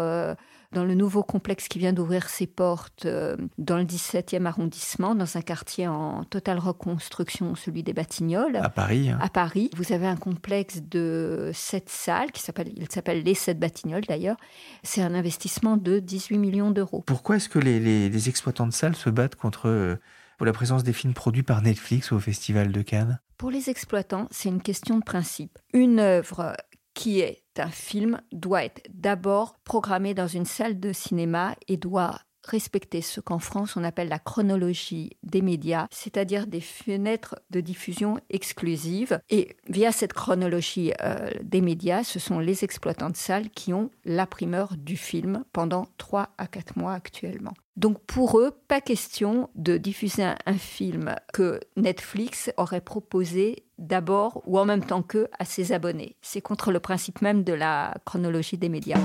dans 0.72 0.84
le 0.84 0.94
nouveau 0.94 1.22
complexe 1.22 1.68
qui 1.68 1.78
vient 1.78 1.92
d'ouvrir 1.92 2.28
ses 2.28 2.46
portes 2.46 3.06
euh, 3.06 3.36
dans 3.58 3.76
le 3.78 3.84
17e 3.84 4.44
arrondissement, 4.46 5.14
dans 5.14 5.36
un 5.36 5.40
quartier 5.42 5.86
en 5.88 6.24
totale 6.24 6.58
reconstruction, 6.58 7.54
celui 7.54 7.82
des 7.82 7.92
Batignolles. 7.92 8.56
À 8.56 8.68
Paris 8.68 9.10
hein. 9.10 9.18
À 9.20 9.28
Paris, 9.28 9.70
vous 9.76 9.92
avez 9.92 10.06
un 10.06 10.16
complexe 10.16 10.82
de 10.82 11.50
sept 11.54 11.88
salles 11.88 12.32
qui 12.32 12.42
s'appelle, 12.42 12.72
il 12.76 12.90
s'appelle 12.90 13.22
les 13.22 13.34
sept 13.34 13.58
Batignolles 13.58 14.04
d'ailleurs. 14.08 14.36
C'est 14.82 15.02
un 15.02 15.14
investissement 15.14 15.76
de 15.76 15.98
18 15.98 16.38
millions 16.38 16.70
d'euros. 16.70 17.02
Pourquoi 17.06 17.36
est-ce 17.36 17.48
que 17.48 17.58
les, 17.58 17.80
les- 17.80 18.08
les 18.08 18.28
exploitants 18.28 18.66
de 18.66 18.72
salles 18.72 18.96
se 18.96 19.10
battent 19.10 19.36
contre 19.36 19.68
euh, 19.68 19.96
pour 20.38 20.46
la 20.46 20.52
présence 20.52 20.82
des 20.84 20.92
films 20.92 21.14
produits 21.14 21.42
par 21.42 21.62
Netflix 21.62 22.12
au 22.12 22.18
Festival 22.18 22.72
de 22.72 22.82
Cannes? 22.82 23.20
Pour 23.38 23.50
les 23.50 23.68
exploitants, 23.70 24.28
c'est 24.30 24.48
une 24.48 24.62
question 24.62 24.98
de 24.98 25.04
principe. 25.04 25.58
Une 25.72 25.98
œuvre 26.00 26.54
qui 26.96 27.20
est 27.20 27.44
un 27.58 27.70
film 27.70 28.22
doit 28.32 28.64
être 28.64 28.82
d'abord 28.88 29.58
programmée 29.64 30.14
dans 30.14 30.26
une 30.26 30.46
salle 30.46 30.80
de 30.80 30.94
cinéma 30.94 31.54
et 31.68 31.76
doit 31.76 32.20
respecter 32.46 33.00
ce 33.00 33.20
qu'en 33.20 33.38
France 33.38 33.76
on 33.76 33.84
appelle 33.84 34.08
la 34.08 34.18
chronologie 34.18 35.10
des 35.22 35.42
médias, 35.42 35.86
c'est-à-dire 35.90 36.46
des 36.46 36.60
fenêtres 36.60 37.36
de 37.50 37.60
diffusion 37.60 38.18
exclusives. 38.30 39.20
Et 39.30 39.56
via 39.68 39.92
cette 39.92 40.12
chronologie 40.12 40.92
euh, 41.02 41.30
des 41.42 41.60
médias, 41.60 42.04
ce 42.04 42.18
sont 42.18 42.38
les 42.38 42.64
exploitants 42.64 43.10
de 43.10 43.16
salles 43.16 43.50
qui 43.50 43.72
ont 43.72 43.90
la 44.04 44.26
primeur 44.26 44.76
du 44.76 44.96
film 44.96 45.44
pendant 45.52 45.86
3 45.98 46.30
à 46.38 46.46
4 46.46 46.78
mois 46.78 46.92
actuellement. 46.92 47.54
Donc 47.76 48.00
pour 48.06 48.38
eux, 48.38 48.52
pas 48.68 48.80
question 48.80 49.50
de 49.54 49.76
diffuser 49.76 50.24
un, 50.24 50.36
un 50.46 50.54
film 50.54 51.14
que 51.34 51.60
Netflix 51.76 52.50
aurait 52.56 52.80
proposé 52.80 53.66
d'abord 53.78 54.42
ou 54.46 54.58
en 54.58 54.64
même 54.64 54.84
temps 54.84 55.02
qu'eux 55.02 55.28
à 55.38 55.44
ses 55.44 55.72
abonnés. 55.72 56.16
C'est 56.22 56.40
contre 56.40 56.72
le 56.72 56.80
principe 56.80 57.20
même 57.20 57.44
de 57.44 57.52
la 57.52 57.94
chronologie 58.06 58.56
des 58.56 58.70
médias. 58.70 59.00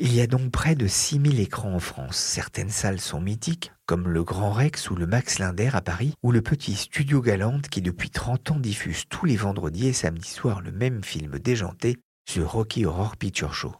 Il 0.00 0.12
y 0.12 0.20
a 0.20 0.26
donc 0.26 0.50
près 0.50 0.74
de 0.74 0.88
6000 0.88 1.38
écrans 1.38 1.72
en 1.72 1.78
France. 1.78 2.16
Certaines 2.16 2.70
salles 2.70 3.00
sont 3.00 3.20
mythiques, 3.20 3.72
comme 3.86 4.08
le 4.08 4.24
Grand 4.24 4.50
Rex 4.50 4.90
ou 4.90 4.96
le 4.96 5.06
Max 5.06 5.38
Linder 5.38 5.70
à 5.72 5.82
Paris, 5.82 6.14
ou 6.24 6.32
le 6.32 6.42
petit 6.42 6.74
Studio 6.74 7.20
Galante 7.22 7.68
qui 7.68 7.80
depuis 7.80 8.10
30 8.10 8.50
ans 8.50 8.58
diffuse 8.58 9.04
tous 9.08 9.24
les 9.24 9.36
vendredis 9.36 9.86
et 9.86 9.92
samedis 9.92 10.30
soirs 10.30 10.62
le 10.62 10.72
même 10.72 11.04
film 11.04 11.38
déjanté 11.38 11.96
sur 12.28 12.50
Rocky 12.50 12.84
Horror 12.84 13.16
Picture 13.16 13.54
Show. 13.54 13.72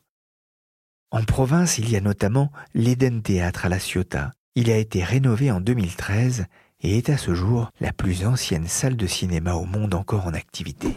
En 1.10 1.24
province, 1.24 1.78
il 1.78 1.90
y 1.90 1.96
a 1.96 2.00
notamment 2.00 2.52
l'Eden 2.74 3.20
Théâtre 3.20 3.66
à 3.66 3.68
La 3.68 3.80
Ciotat. 3.80 4.30
Il 4.54 4.70
a 4.70 4.76
été 4.76 5.02
rénové 5.02 5.50
en 5.50 5.60
2013 5.60 6.46
et 6.84 6.98
est 6.98 7.10
à 7.10 7.16
ce 7.16 7.34
jour 7.34 7.70
la 7.80 7.92
plus 7.92 8.24
ancienne 8.24 8.68
salle 8.68 8.96
de 8.96 9.06
cinéma 9.06 9.54
au 9.54 9.64
monde 9.64 9.94
encore 9.94 10.26
en 10.26 10.34
activité. 10.34 10.96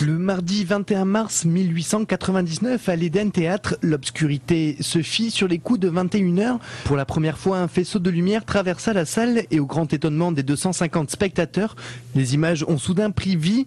Le 0.00 0.18
mardi 0.18 0.64
21 0.64 1.04
mars 1.04 1.44
1899 1.44 2.88
à 2.88 2.96
l'Éden 2.96 3.30
Théâtre, 3.30 3.76
l'obscurité 3.82 4.76
se 4.80 5.00
fit 5.02 5.30
sur 5.30 5.48
les 5.48 5.58
coups 5.58 5.80
de 5.80 5.90
21h. 5.90 6.58
Pour 6.84 6.96
la 6.96 7.04
première 7.04 7.38
fois, 7.38 7.58
un 7.58 7.68
faisceau 7.68 7.98
de 7.98 8.10
lumière 8.10 8.44
traversa 8.44 8.92
la 8.92 9.04
salle 9.04 9.44
et 9.50 9.60
au 9.60 9.66
grand 9.66 9.92
étonnement 9.92 10.32
des 10.32 10.42
250 10.42 11.10
spectateurs, 11.10 11.76
les 12.14 12.34
images 12.34 12.64
ont 12.68 12.78
soudain 12.78 13.10
pris 13.10 13.36
vie. 13.36 13.66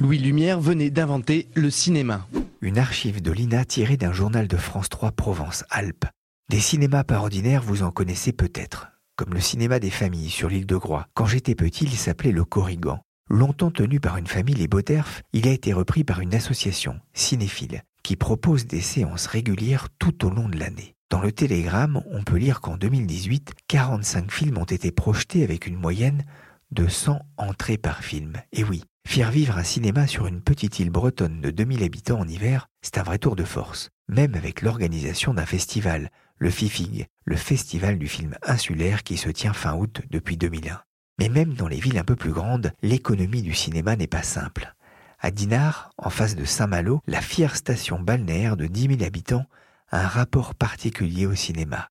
Louis 0.00 0.18
Lumière 0.18 0.60
venait 0.60 0.90
d'inventer 0.90 1.48
le 1.54 1.70
cinéma. 1.70 2.26
Une 2.60 2.78
archive 2.78 3.22
de 3.22 3.30
l'INA 3.30 3.64
tirée 3.64 3.96
d'un 3.96 4.12
journal 4.12 4.48
de 4.48 4.56
France 4.56 4.88
3 4.88 5.12
Provence-Alpes. 5.12 6.06
Des 6.50 6.60
cinémas 6.60 7.04
par 7.04 7.22
ordinaire, 7.22 7.62
vous 7.62 7.82
en 7.82 7.90
connaissez 7.90 8.32
peut-être, 8.32 8.88
comme 9.16 9.34
le 9.34 9.40
cinéma 9.40 9.78
des 9.78 9.90
familles 9.90 10.30
sur 10.30 10.48
l'île 10.48 10.66
de 10.66 10.76
Groix. 10.76 11.06
Quand 11.14 11.26
j'étais 11.26 11.54
petit, 11.54 11.84
il 11.84 11.96
s'appelait 11.96 12.32
le 12.32 12.44
Corrigan. 12.44 13.00
Longtemps 13.30 13.70
tenu 13.70 14.00
par 14.00 14.16
une 14.16 14.26
famille, 14.26 14.54
les 14.54 14.68
Boterf, 14.68 15.22
il 15.32 15.48
a 15.48 15.52
été 15.52 15.72
repris 15.72 16.04
par 16.04 16.20
une 16.20 16.34
association, 16.34 17.00
Cinéphile, 17.14 17.82
qui 18.02 18.16
propose 18.16 18.66
des 18.66 18.80
séances 18.80 19.26
régulières 19.26 19.88
tout 19.98 20.26
au 20.26 20.30
long 20.30 20.48
de 20.48 20.58
l'année. 20.58 20.94
Dans 21.10 21.20
le 21.20 21.32
Télégramme, 21.32 22.02
on 22.10 22.22
peut 22.24 22.36
lire 22.36 22.60
qu'en 22.60 22.76
2018, 22.76 23.52
45 23.68 24.30
films 24.30 24.58
ont 24.58 24.64
été 24.64 24.90
projetés 24.90 25.44
avec 25.44 25.66
une 25.66 25.76
moyenne 25.76 26.24
de 26.70 26.88
100 26.88 27.20
entrées 27.36 27.78
par 27.78 28.02
film. 28.02 28.34
Et 28.52 28.64
oui, 28.64 28.82
faire 29.06 29.30
vivre 29.30 29.56
un 29.56 29.62
cinéma 29.62 30.06
sur 30.06 30.26
une 30.26 30.40
petite 30.40 30.80
île 30.80 30.90
bretonne 30.90 31.40
de 31.40 31.50
2000 31.50 31.84
habitants 31.84 32.20
en 32.20 32.28
hiver, 32.28 32.68
c'est 32.82 32.98
un 32.98 33.04
vrai 33.04 33.18
tour 33.18 33.36
de 33.36 33.44
force. 33.44 33.90
Même 34.08 34.34
avec 34.34 34.60
l'organisation 34.60 35.32
d'un 35.32 35.46
festival, 35.46 36.10
le 36.38 36.50
FIFIG, 36.50 37.06
le 37.24 37.36
Festival 37.36 37.98
du 37.98 38.08
film 38.08 38.34
insulaire 38.42 39.02
qui 39.02 39.16
se 39.16 39.28
tient 39.28 39.52
fin 39.52 39.74
août 39.74 40.02
depuis 40.10 40.36
2001. 40.36 40.82
Mais 41.18 41.28
même 41.28 41.54
dans 41.54 41.68
les 41.68 41.78
villes 41.78 41.98
un 41.98 42.04
peu 42.04 42.16
plus 42.16 42.32
grandes, 42.32 42.72
l'économie 42.82 43.42
du 43.42 43.54
cinéma 43.54 43.96
n'est 43.96 44.06
pas 44.06 44.22
simple. 44.22 44.74
À 45.20 45.30
Dinard, 45.30 45.90
en 45.96 46.10
face 46.10 46.36
de 46.36 46.44
Saint-Malo, 46.44 47.00
la 47.06 47.20
fière 47.20 47.56
station 47.56 47.98
balnéaire 48.00 48.56
de 48.56 48.66
10 48.66 48.96
000 48.96 49.02
habitants 49.04 49.46
a 49.90 50.04
un 50.04 50.08
rapport 50.08 50.54
particulier 50.54 51.26
au 51.26 51.34
cinéma. 51.34 51.88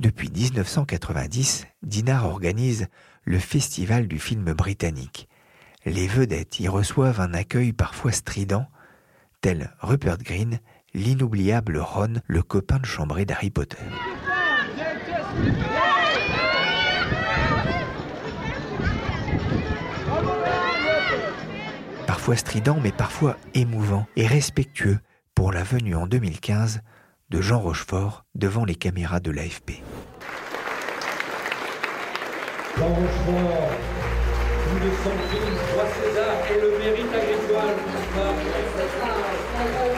Depuis 0.00 0.28
1990, 0.28 1.66
Dinard 1.82 2.26
organise 2.26 2.88
le 3.22 3.38
Festival 3.38 4.08
du 4.08 4.18
film 4.18 4.52
britannique. 4.52 5.28
Les 5.86 6.08
vedettes 6.08 6.58
y 6.60 6.68
reçoivent 6.68 7.20
un 7.20 7.32
accueil 7.32 7.72
parfois 7.72 8.12
strident, 8.12 8.66
tel 9.40 9.74
Rupert 9.80 10.18
Green, 10.18 10.58
l'inoubliable 10.94 11.78
Ron, 11.78 12.14
le 12.26 12.42
copain 12.42 12.78
de 12.78 12.86
chambrée 12.86 13.24
d'Harry 13.24 13.50
Potter. 13.50 13.78
Parfois 22.06 22.36
strident, 22.36 22.78
mais 22.82 22.92
parfois 22.92 23.36
émouvant 23.54 24.06
et 24.16 24.26
respectueux 24.26 24.98
pour 25.34 25.52
la 25.52 25.62
venue 25.62 25.96
en 25.96 26.06
2015 26.06 26.80
de 27.30 27.40
Jean 27.40 27.58
Rochefort 27.58 28.24
devant 28.34 28.64
les 28.64 28.76
caméras 28.76 29.20
de 29.20 29.30
l'AFP. 29.30 29.82
Jean 32.78 32.88
Rochefort, 32.88 33.70
plus 34.70 34.80
de 34.80 34.94
100 34.94 35.10
films, 35.30 35.58
3 35.72 35.84
César 35.86 36.34
et 36.50 36.60
le 36.60 36.78
mérite 36.78 37.14
agricole. 37.14 37.74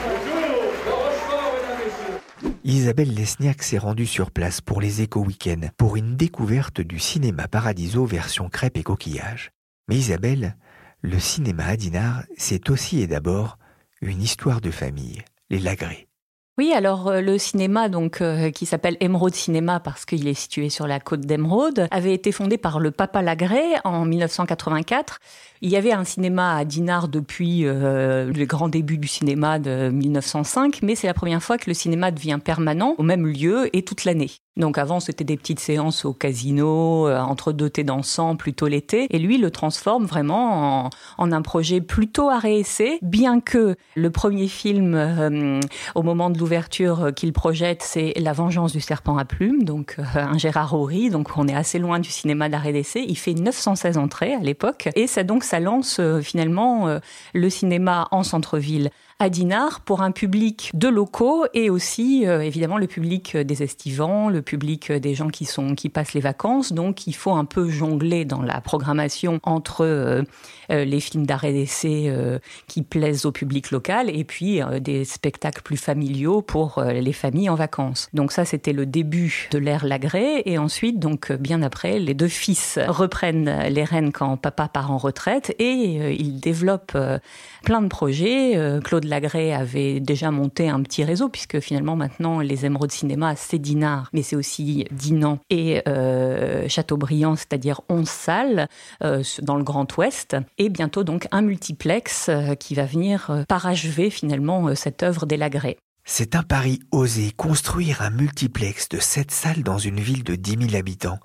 Bonjour, 0.07 0.73
Jean 0.85 0.95
Rochefort, 0.95 1.53
mesdames, 1.53 1.79
messieurs. 1.85 2.56
Isabelle 2.69 3.13
Lesniak 3.13 3.63
s'est 3.63 3.77
rendue 3.77 4.05
sur 4.05 4.29
place 4.29 4.59
pour 4.59 4.81
les 4.81 5.01
éco 5.01 5.21
week 5.21 5.49
pour 5.77 5.95
une 5.95 6.17
découverte 6.17 6.81
du 6.81 6.99
cinéma 6.99 7.47
Paradiso 7.47 8.05
version 8.05 8.49
crêpes 8.49 8.75
et 8.75 8.83
coquillages. 8.83 9.51
Mais 9.87 9.95
Isabelle, 9.95 10.57
le 10.99 11.17
cinéma 11.17 11.63
à 11.63 11.77
Dinard, 11.77 12.23
c'est 12.35 12.69
aussi 12.69 12.99
et 12.99 13.07
d'abord 13.07 13.57
une 14.01 14.21
histoire 14.21 14.59
de 14.59 14.69
famille, 14.69 15.23
les 15.49 15.59
Lagré. 15.59 16.06
Oui, 16.59 16.73
alors 16.73 17.07
euh, 17.07 17.21
le 17.21 17.37
cinéma, 17.37 17.87
donc 17.87 18.19
euh, 18.19 18.49
qui 18.49 18.65
s'appelle 18.65 18.97
Emeraude 18.99 19.35
Cinéma 19.35 19.79
parce 19.79 20.05
qu'il 20.05 20.27
est 20.27 20.33
situé 20.33 20.69
sur 20.69 20.87
la 20.87 20.99
côte 20.99 21.21
d'Emeraude, 21.21 21.87
avait 21.91 22.15
été 22.15 22.31
fondé 22.31 22.57
par 22.57 22.79
le 22.79 22.89
Papa 22.89 23.21
Lagré 23.21 23.61
en 23.83 24.05
1984. 24.05 25.19
Il 25.61 25.69
y 25.69 25.75
avait 25.75 25.91
un 25.91 26.03
cinéma 26.03 26.55
à 26.55 26.65
Dinard 26.65 27.09
depuis 27.09 27.67
euh, 27.67 28.33
le 28.33 28.45
grand 28.45 28.69
début 28.69 28.97
du 28.97 29.07
cinéma 29.07 29.59
de 29.59 29.89
1905, 29.89 30.79
mais 30.81 30.95
c'est 30.95 31.05
la 31.05 31.13
première 31.13 31.43
fois 31.43 31.59
que 31.59 31.69
le 31.69 31.75
cinéma 31.75 32.09
devient 32.09 32.39
permanent 32.43 32.95
au 32.97 33.03
même 33.03 33.27
lieu 33.27 33.69
et 33.77 33.83
toute 33.83 34.03
l'année. 34.03 34.31
Donc 34.57 34.79
avant, 34.79 34.99
c'était 34.99 35.23
des 35.23 35.37
petites 35.37 35.59
séances 35.59 36.03
au 36.03 36.13
casino, 36.13 37.07
euh, 37.07 37.19
entre 37.19 37.51
deux 37.51 37.69
thés 37.69 37.83
dansants, 37.83 38.35
plutôt 38.35 38.67
l'été. 38.67 39.07
Et 39.11 39.19
lui 39.19 39.37
le 39.37 39.51
transforme 39.51 40.05
vraiment 40.05 40.89
en, 41.17 41.31
un 41.31 41.41
projet 41.41 41.79
plutôt 41.79 42.29
à 42.29 42.39
réessayer, 42.39 42.97
bien 43.01 43.39
que 43.39 43.75
le 43.95 44.09
premier 44.09 44.47
film, 44.47 44.95
euh, 44.95 45.59
au 45.93 46.01
moment 46.01 46.29
de 46.29 46.39
l'ouverture 46.39 47.05
euh, 47.05 47.11
qu'il 47.11 47.33
projette, 47.33 47.83
c'est 47.83 48.13
La 48.17 48.33
vengeance 48.33 48.71
du 48.71 48.81
serpent 48.81 49.17
à 49.17 49.25
plumes, 49.25 49.63
donc 49.63 49.97
un 50.15 50.37
Gérard 50.37 50.73
Horry, 50.73 51.09
donc 51.09 51.29
on 51.37 51.47
est 51.47 51.55
assez 51.55 51.77
loin 51.77 51.99
du 51.99 52.09
cinéma 52.09 52.49
d'arrêt 52.49 52.73
d'essai. 52.73 53.05
Il 53.07 53.17
fait 53.17 53.33
916 53.33 53.97
entrées 53.97 54.33
à 54.33 54.39
l'époque. 54.39 54.89
Et 54.95 55.05
ça 55.05 55.23
donc, 55.23 55.43
ça 55.43 55.59
lance 55.59 56.01
finalement 56.21 56.99
le 57.33 57.49
cinéma 57.49 58.07
en 58.11 58.23
centre-ville 58.23 58.89
à 59.19 59.29
Dinard 59.29 59.79
pour 59.79 60.03
un 60.03 60.11
public 60.11 60.69
de 60.75 60.87
locaux 60.87 61.45
et 61.55 61.71
aussi 61.71 62.27
euh, 62.27 62.41
évidemment 62.41 62.77
le 62.77 62.85
public 62.85 63.35
des 63.35 63.63
estivants, 63.63 64.29
le 64.29 64.43
public 64.43 64.91
des 64.91 65.15
gens 65.15 65.29
qui 65.29 65.45
sont 65.45 65.73
qui 65.73 65.89
passent 65.89 66.13
les 66.13 66.21
vacances. 66.21 66.71
Donc 66.71 67.07
il 67.07 67.13
faut 67.13 67.31
un 67.31 67.45
peu 67.45 67.67
jongler 67.67 68.25
dans 68.25 68.43
la 68.43 68.61
programmation 68.61 69.39
entre 69.41 69.83
euh, 69.83 70.21
euh, 70.69 70.85
les 70.85 70.99
films 70.99 71.25
d'arrêt 71.25 71.51
d'essai 71.51 72.13
qui 72.67 72.83
plaisent 72.83 73.25
au 73.25 73.31
public 73.31 73.71
local 73.71 74.09
et 74.09 74.23
puis 74.23 74.59
des 74.81 75.03
spectacles 75.03 75.61
plus 75.61 75.77
familiaux 75.77 76.41
pour 76.41 76.81
les 76.81 77.13
familles 77.13 77.49
en 77.49 77.55
vacances. 77.55 78.09
Donc 78.13 78.31
ça 78.31 78.45
c'était 78.45 78.73
le 78.73 78.85
début 78.85 79.47
de 79.51 79.57
l'ère 79.57 79.85
Lagré 79.85 80.43
et 80.45 80.57
ensuite 80.57 80.99
donc 80.99 81.31
bien 81.31 81.61
après 81.61 81.99
les 81.99 82.13
deux 82.13 82.27
fils 82.27 82.79
reprennent 82.87 83.63
les 83.69 83.83
rênes 83.83 84.11
quand 84.11 84.37
papa 84.37 84.67
part 84.67 84.91
en 84.91 84.97
retraite 84.97 85.55
et 85.59 86.15
ils 86.19 86.39
développent 86.39 86.97
plein 87.63 87.81
de 87.81 87.87
projets. 87.87 88.79
Claude 88.83 89.06
Lagré 89.07 89.53
avait 89.53 89.99
déjà 89.99 90.31
monté 90.31 90.69
un 90.69 90.81
petit 90.83 91.03
réseau, 91.03 91.29
puisque 91.29 91.59
finalement 91.59 91.95
maintenant 91.95 92.39
les 92.39 92.65
Émeraudes 92.65 92.91
Cinéma, 92.91 93.35
c'est 93.35 93.59
Dinard, 93.59 94.09
mais 94.13 94.21
c'est 94.21 94.35
aussi 94.35 94.85
Dinan 94.91 95.39
et 95.49 95.81
euh, 95.87 96.67
c'est-à-dire 97.35 97.81
11 97.89 98.07
salles 98.07 98.67
euh, 99.03 99.23
dans 99.41 99.55
le 99.55 99.63
Grand 99.63 99.97
Ouest, 99.97 100.35
et 100.57 100.69
bientôt 100.69 101.03
donc 101.03 101.27
un 101.31 101.41
multiplex 101.41 102.29
euh, 102.29 102.55
qui 102.55 102.75
va 102.75 102.85
venir 102.85 103.29
euh, 103.29 103.43
parachever 103.47 104.09
finalement 104.09 104.75
cette 104.75 105.03
œuvre 105.03 105.25
des 105.25 105.37
Lagré. 105.37 105.77
C'est 106.09 106.35
un 106.35 106.43
pari 106.43 106.79
osé, 106.91 107.33
construire 107.35 108.01
un 108.01 108.11
multiplex 108.11 108.87
de 108.87 108.97
7 108.97 109.29
salles 109.29 109.63
dans 109.63 109.77
une 109.77 109.99
ville 109.99 110.23
de 110.23 110.35
10 110.35 110.69
000 110.69 110.75
habitants. 110.75 111.19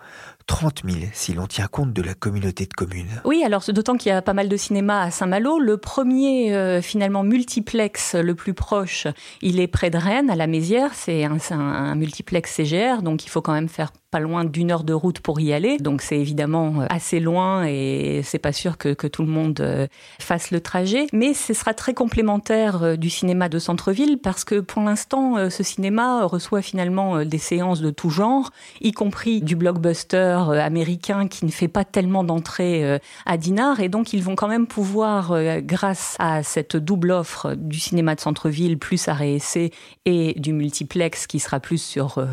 30 0.47 0.83
000 0.85 1.07
si 1.13 1.35
l'on 1.35 1.47
tient 1.47 1.67
compte 1.67 1.93
de 1.93 2.03
la 2.03 2.15
communauté 2.15 2.67
de 2.67 2.75
communes. 2.75 3.21
Oui, 3.25 3.43
alors 3.45 3.63
d'autant 3.69 3.97
qu'il 3.97 4.11
y 4.11 4.15
a 4.15 4.23
pas 4.23 4.35
mal 4.35 4.49
de 4.49 4.57
cinéma 4.57 5.03
à 5.03 5.11
Saint-Malo. 5.11 5.59
Le 5.59 5.77
premier, 5.77 6.55
euh, 6.55 6.83
finalement, 6.83 7.23
multiplex 7.23 8.15
le 8.15 8.35
plus 8.35 8.55
proche, 8.55 9.07
il 9.41 9.61
est 9.61 9.67
près 9.67 9.91
de 9.91 9.99
Rennes, 9.99 10.31
à 10.31 10.37
la 10.37 10.47
Mézière. 10.47 10.91
C'est 10.95 11.25
un, 11.25 11.39
un, 11.51 11.95
multiplex 11.95 12.53
CGR, 12.53 13.03
donc 13.03 13.25
il 13.25 13.29
faut 13.29 13.43
quand 13.43 13.53
même 13.53 13.69
faire 13.69 13.93
pas 14.11 14.21
loin 14.21 14.45
d'une 14.45 14.71
heure 14.71 14.85
de 14.85 14.93
route 14.93 15.21
pour 15.21 15.41
y 15.41 15.55
aller. 15.55 15.79
Donc 15.79 16.03
c'est 16.03 16.19
évidemment 16.19 16.83
euh, 16.83 16.87
assez 16.91 17.19
loin 17.19 17.65
et 17.65 18.21
c'est 18.23 18.39
pas 18.39 18.53
sûr 18.53 18.77
que, 18.77 18.93
tout 18.93 19.23
le 19.23 19.29
monde 19.29 19.59
euh, 19.61 19.87
fasse 20.21 20.51
le 20.51 20.61
trajet. 20.61 21.07
Mais 21.13 21.35
ce 21.35 21.55
sera 21.55 21.75
très 21.75 21.95
complémentaire 21.95 22.99
du 22.99 23.11
cinéma 23.11 23.49
de 23.49 23.59
centre-ville 23.59 24.19
parce 24.19 24.45
que 24.45 24.61
pour 24.61 24.83
l'instant, 24.83 25.51
ce 25.51 25.63
cinéma 25.63 26.25
reçoit 26.25 26.63
finalement 26.63 27.25
des 27.25 27.39
séances 27.39 27.81
de 27.81 27.91
tout 27.91 28.11
genre, 28.11 28.51
y 28.81 28.93
compris 28.93 29.41
du 29.41 29.57
blockbuster 29.57 30.32
américain 30.33 31.29
qui 31.29 31.45
ne 31.45 31.51
fait 31.51 31.69
pas 31.69 31.85
tellement 31.85 32.25
d'entrée 32.25 33.01
à 33.27 33.37
Dinard. 33.37 33.81
Et 33.81 33.89
donc 33.89 34.13
ils 34.13 34.23
vont 34.23 34.35
quand 34.35 34.49
même 34.49 34.67
pouvoir, 34.67 35.35
grâce 35.63 36.17
à 36.19 36.43
cette 36.43 36.77
double 36.77 37.13
offre 37.13 37.55
du 37.55 37.79
cinéma 37.79 38.15
de 38.15 38.21
centre-ville 38.21 38.79
plus 38.79 39.09
à 39.09 39.15
réessai 39.15 39.71
et 40.05 40.35
du 40.39 40.53
multiplex 40.53 41.27
qui 41.27 41.39
sera 41.39 41.61
plus 41.61 41.83
sur 41.83 42.25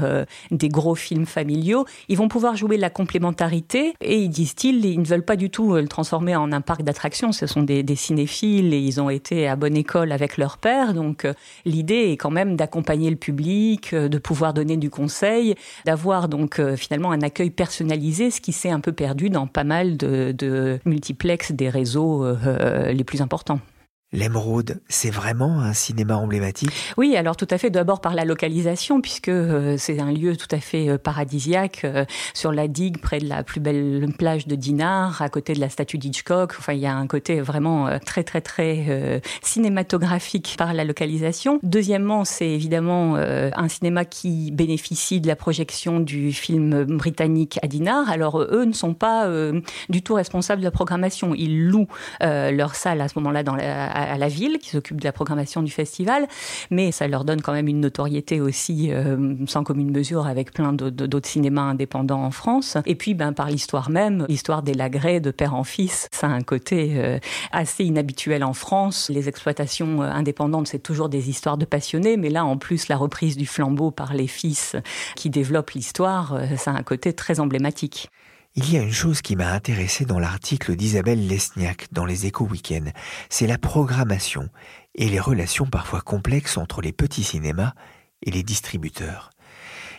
des 0.52 0.70
gros 0.70 0.96
films 0.96 1.26
familiaux, 1.26 1.86
ils 2.08 2.18
vont 2.18 2.28
pouvoir 2.28 2.56
jouer 2.56 2.78
la 2.78 2.90
complémentarité 2.90 3.94
et 4.02 4.18
ils 4.18 4.30
disent-ils, 4.30 4.86
ils 4.86 5.00
ne 5.00 5.06
veulent 5.06 5.26
pas 5.26 5.36
du 5.36 5.50
tout 5.50 5.74
le 5.74 5.88
transformer 5.88 6.36
en 6.36 6.52
un 6.52 6.62
parc 6.62 6.84
d'attractions. 6.84 7.32
Ce 7.32 7.48
sont 7.48 7.64
des, 7.64 7.84
cinéphiles 7.96 8.74
et 8.74 8.80
ils 8.80 9.02
ont 9.02 9.10
été 9.10 9.48
à 9.48 9.56
bonne 9.56 9.76
école 9.76 10.12
avec 10.12 10.38
leur 10.38 10.58
père. 10.58 10.94
Donc 10.94 11.26
euh, 11.26 11.34
l'idée 11.66 12.12
est 12.12 12.18
quand 12.18 12.32
même 12.32 12.56
d'accompagner 12.56 13.10
le 13.10 13.16
public, 13.16 13.94
euh, 13.94 14.08
de 14.08 14.18
pouvoir 14.18 14.54
donner 14.54 14.78
du 14.78 14.90
conseil, 14.90 15.56
d'avoir 15.86 16.30
donc 16.30 16.60
euh, 16.60 16.76
finalement 16.76 17.12
un 17.12 17.22
accueil 17.22 17.50
personnalisé, 17.50 17.89
ce 17.90 18.42
qui 18.42 18.52
s'est 18.52 18.70
un 18.70 18.80
peu 18.80 18.92
perdu 18.92 19.30
dans 19.30 19.48
pas 19.48 19.64
mal 19.64 19.98
de, 19.98 20.80
multiplex 20.86 21.52
des 21.52 21.70
réseaux 21.70 22.26
euh, 22.26 22.92
les 22.92 23.04
plus 23.04 23.22
importants. 23.22 23.60
L'Émeraude, 24.12 24.82
c'est 24.90 25.12
vraiment 25.12 25.62
un 25.62 25.74
cinéma 25.74 26.16
emblématique? 26.16 26.72
Oui, 26.98 27.16
alors 27.16 27.38
tout 27.38 27.48
à 27.52 27.60
fait, 27.60 27.70
d'abord 27.70 28.02
par 28.02 28.16
la 28.16 28.26
localisation, 28.26 29.02
puisque 29.02 29.30
euh, 29.30 29.76
c'est 29.78 30.00
un 30.00 30.12
lieu 30.12 30.36
tout 30.36 30.48
à 30.50 30.60
fait 30.60 30.90
euh, 30.90 30.98
paradisiaque, 30.98 31.82
euh, 31.84 32.06
sur 32.34 32.52
la 32.52 32.68
digue, 32.68 32.98
près 33.00 33.20
de 33.20 33.30
la 33.30 33.44
plus 33.44 33.60
belle 33.60 34.08
plage 34.18 34.48
de 34.48 34.56
Dinard, 34.56 35.22
à 35.22 35.30
côté 35.30 35.54
de 35.54 35.60
la 35.60 35.70
statue 35.70 36.00
d'Hitchcock. 36.00 36.56
Enfin, 36.58 36.74
il 36.74 36.80
y 36.80 36.88
a 36.88 36.96
un 36.96 37.06
côté 37.06 37.40
vraiment 37.40 38.00
très, 38.04 38.24
très, 38.24 38.42
très 38.42 39.22
cinématographique 39.44 40.56
par 40.58 40.74
la 40.74 40.86
localisation. 40.86 41.60
Deuxièmement, 41.62 42.26
c'est 42.26 42.50
évidemment 42.50 43.16
un 43.16 43.68
cinéma 43.68 44.06
qui 44.06 44.52
bénéficie 44.52 45.22
de 45.22 45.28
la 45.28 45.36
projection 45.36 46.00
du 46.00 46.34
film 46.34 46.84
britannique 46.86 47.60
à 47.62 47.68
Dinard. 47.68 48.10
Alors, 48.10 48.42
eux 48.42 48.66
ne 48.66 48.74
sont 48.74 48.94
pas 48.94 49.30
du 49.90 50.02
tout 50.02 50.16
responsables 50.16 50.62
de 50.62 50.66
la 50.66 50.72
programmation. 50.72 51.36
Ils 51.36 51.68
louent 51.68 51.88
leur 52.22 52.76
salle 52.76 53.02
à 53.02 53.08
ce 53.08 53.18
moment-là 53.20 53.44
dans 53.44 53.56
la 53.56 53.99
à 54.04 54.18
la 54.18 54.28
ville 54.28 54.58
qui 54.60 54.70
s'occupe 54.70 55.00
de 55.00 55.06
la 55.06 55.12
programmation 55.12 55.62
du 55.62 55.72
festival, 55.72 56.28
mais 56.70 56.92
ça 56.92 57.08
leur 57.08 57.26
donne 57.26 57.42
quand 57.42 57.54
même 57.54 57.68
une 57.68 57.80
notoriété 57.80 58.42
aussi 58.42 58.92
euh, 58.92 59.36
sans 59.48 59.64
commune 59.64 59.92
mesure 59.92 60.28
avec 60.28 60.54
plein 60.54 60.74
d'autres 60.74 61.28
cinémas 61.28 61.62
indépendants 61.62 62.24
en 62.24 62.32
France. 62.32 62.78
Et 62.86 62.96
puis, 62.96 63.14
ben, 63.14 63.34
par 63.34 63.50
l'histoire 63.50 63.90
même, 63.90 64.26
l'histoire 64.30 64.64
des 64.64 64.74
Lagrés 64.74 65.20
de 65.20 65.32
père 65.32 65.56
en 65.56 65.64
fils, 65.64 66.08
ça 66.12 66.28
a 66.28 66.30
un 66.30 66.42
côté 66.42 66.94
euh, 66.96 67.20
assez 67.52 67.84
inhabituel 67.84 68.44
en 68.44 68.54
France. 68.54 69.10
Les 69.10 69.28
exploitations 69.28 70.02
euh, 70.02 70.10
indépendantes, 70.10 70.68
c'est 70.68 70.80
toujours 70.80 71.10
des 71.10 71.30
histoires 71.30 71.58
de 71.58 71.66
passionnés, 71.66 72.18
mais 72.18 72.30
là, 72.30 72.46
en 72.46 72.58
plus, 72.58 72.88
la 72.88 72.98
reprise 72.98 73.38
du 73.38 73.46
flambeau 73.46 73.92
par 73.92 74.14
les 74.14 74.28
fils 74.28 74.76
qui 75.16 75.30
développent 75.30 75.72
l'histoire, 75.72 76.40
ça 76.58 76.72
a 76.72 76.76
un 76.76 76.84
côté 76.84 77.14
très 77.14 77.40
emblématique. 77.40 78.10
Il 78.56 78.74
y 78.74 78.78
a 78.78 78.82
une 78.82 78.92
chose 78.92 79.22
qui 79.22 79.36
m'a 79.36 79.52
intéressé 79.52 80.06
dans 80.06 80.20
l'article 80.20 80.76
d'Isabelle 80.76 81.28
Lesniak 81.28 81.88
dans 81.92 82.06
les 82.06 82.26
échos 82.26 82.46
week-end, 82.46 82.86
c'est 83.30 83.48
la 83.48 83.58
programmation 83.58 84.50
et 84.96 85.08
les 85.08 85.20
relations 85.20 85.68
parfois 85.68 86.02
complexes 86.02 86.58
entre 86.58 86.82
les 86.82 86.92
petits 86.92 87.24
cinémas 87.24 87.74
et 88.24 88.32
les 88.32 88.44
distributeurs. 88.44 89.30